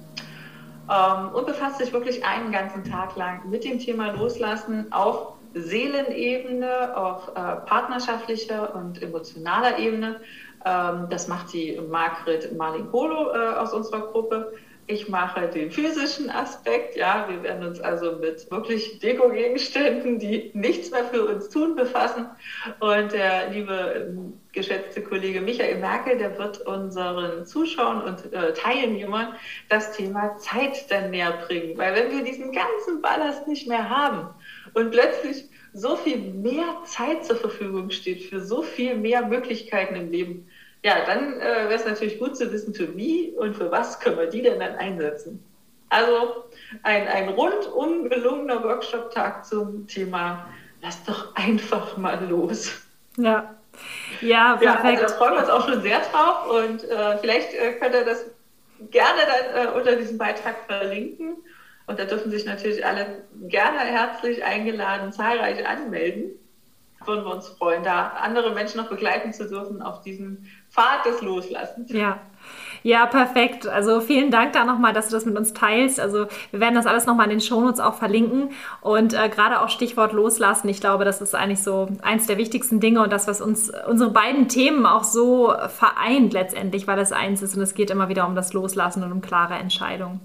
[0.90, 6.96] ähm, und befasst sich wirklich einen ganzen Tag lang mit dem Thema Loslassen auf Seelenebene,
[6.96, 7.32] auf äh,
[7.66, 10.22] partnerschaftlicher und emotionaler Ebene
[10.64, 14.54] das macht die Margret Malinkolo äh, aus unserer Gruppe.
[14.90, 16.96] Ich mache den physischen Aspekt.
[16.96, 22.26] Ja, wir werden uns also mit wirklich Deko-Gegenständen, die nichts mehr für uns tun, befassen.
[22.80, 29.36] Und der liebe ähm, geschätzte Kollege Michael Merkel, der wird unseren Zuschauern und äh, Teilnehmern
[29.68, 31.78] das Thema Zeit dann näher bringen.
[31.78, 34.30] Weil wenn wir diesen ganzen Ballast nicht mehr haben
[34.74, 40.12] und plötzlich so viel mehr Zeit zur Verfügung steht für so viel mehr Möglichkeiten im
[40.12, 40.48] Leben,
[40.84, 44.18] ja, dann äh, wäre es natürlich gut zu wissen, für wie und für was können
[44.18, 45.44] wir die denn dann einsetzen.
[45.90, 46.46] Also
[46.84, 50.48] ein, ein rundum gelungener Workshop-Tag zum Thema
[50.82, 52.82] Lass doch einfach mal los.
[53.18, 53.56] Ja,
[54.22, 54.84] Ja, perfekt.
[54.84, 57.94] Ja, also da freuen wir uns auch schon sehr drauf und äh, vielleicht äh, könnt
[57.94, 58.26] ihr das
[58.92, 61.38] gerne dann äh, unter diesem Beitrag verlinken.
[61.88, 66.32] Und da dürfen sich natürlich alle gerne herzlich eingeladen, zahlreich anmelden.
[67.06, 71.22] Würden wir uns freuen, da andere Menschen noch begleiten zu dürfen auf diesem Pfad des
[71.22, 71.92] Loslassens.
[71.92, 72.20] Ja,
[72.84, 73.68] ja, perfekt.
[73.68, 76.00] Also vielen Dank da nochmal, dass du das mit uns teilst.
[76.00, 78.50] Also wir werden das alles nochmal in den Shownotes auch verlinken.
[78.82, 82.80] Und äh, gerade auch Stichwort Loslassen, ich glaube, das ist eigentlich so eins der wichtigsten
[82.80, 87.42] Dinge und das, was uns unsere beiden Themen auch so vereint letztendlich, weil das eins
[87.42, 90.20] ist und es geht immer wieder um das Loslassen und um klare Entscheidungen.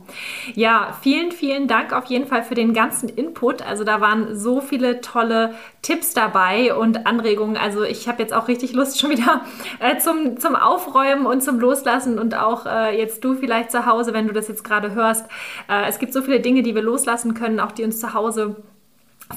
[0.55, 3.63] Ja, vielen, vielen Dank auf jeden Fall für den ganzen Input.
[3.63, 7.57] Also da waren so viele tolle Tipps dabei und Anregungen.
[7.57, 9.43] Also ich habe jetzt auch richtig Lust schon wieder
[9.81, 14.15] äh, zum, zum Aufräumen und zum Loslassen und auch äh, jetzt du vielleicht zu Hause,
[14.15, 15.27] wenn du das jetzt gerade hörst.
[15.69, 18.57] Äh, es gibt so viele Dinge, die wir loslassen können, auch die uns zu Hause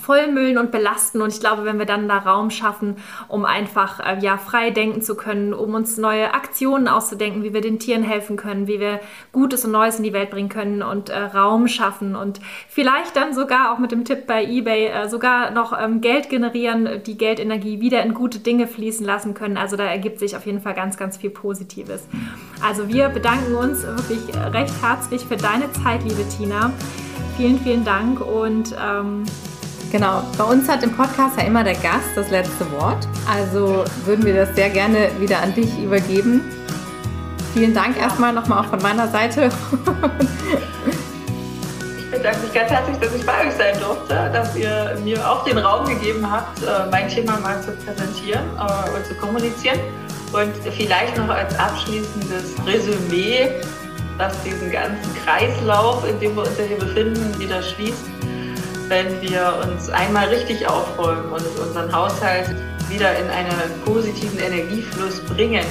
[0.02, 1.22] vollmüllen und belasten.
[1.22, 5.02] Und ich glaube, wenn wir dann da Raum schaffen, um einfach äh, ja, frei denken
[5.02, 9.00] zu können, um uns neue Aktionen auszudenken, wie wir den Tieren helfen können, wie wir
[9.32, 13.34] Gutes und Neues in die Welt bringen können und äh, Raum schaffen und vielleicht dann
[13.34, 17.82] sogar auch mit dem Tipp bei eBay äh, sogar noch ähm, Geld generieren, die Geldenergie
[17.82, 19.58] wieder in gute Dinge fließen lassen können.
[19.58, 22.08] Also da ergibt sich auf jeden Fall ganz, ganz viel Positives.
[22.66, 26.72] Also wir bedanken uns wirklich recht herzlich für deine Zeit, liebe Tina.
[27.38, 29.26] Vielen, vielen Dank und ähm,
[29.96, 33.08] Genau, bei uns hat im Podcast ja immer der Gast das letzte Wort.
[33.34, 36.42] Also würden wir das sehr gerne wieder an dich übergeben.
[37.54, 39.50] Vielen Dank erstmal nochmal auch von meiner Seite.
[41.98, 45.44] Ich bedanke mich ganz herzlich, dass ich bei euch sein durfte, dass ihr mir auch
[45.44, 49.80] den Raum gegeben habt, äh, mein Thema mal zu präsentieren äh, und zu kommunizieren.
[50.32, 53.50] Und vielleicht noch als abschließendes Resümee,
[54.18, 58.15] was diesen ganzen Kreislauf, in dem wir uns ja hier befinden, wieder schließt
[58.88, 62.56] wenn wir uns einmal richtig aufräumen und unseren Haushalt
[62.90, 65.66] wieder in einen positiven Energiefluss bringen,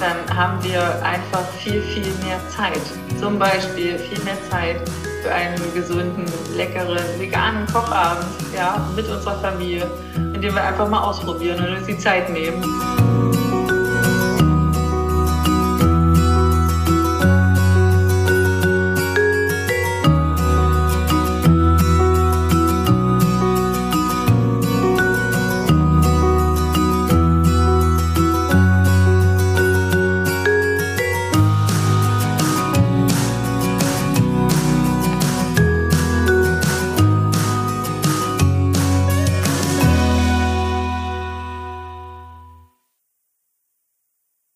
[0.00, 2.80] dann haben wir einfach viel, viel mehr Zeit.
[3.20, 4.76] Zum Beispiel viel mehr Zeit
[5.22, 11.64] für einen gesunden, leckeren, veganen Kochabend ja, mit unserer Familie, indem wir einfach mal ausprobieren
[11.64, 12.62] und uns die Zeit nehmen.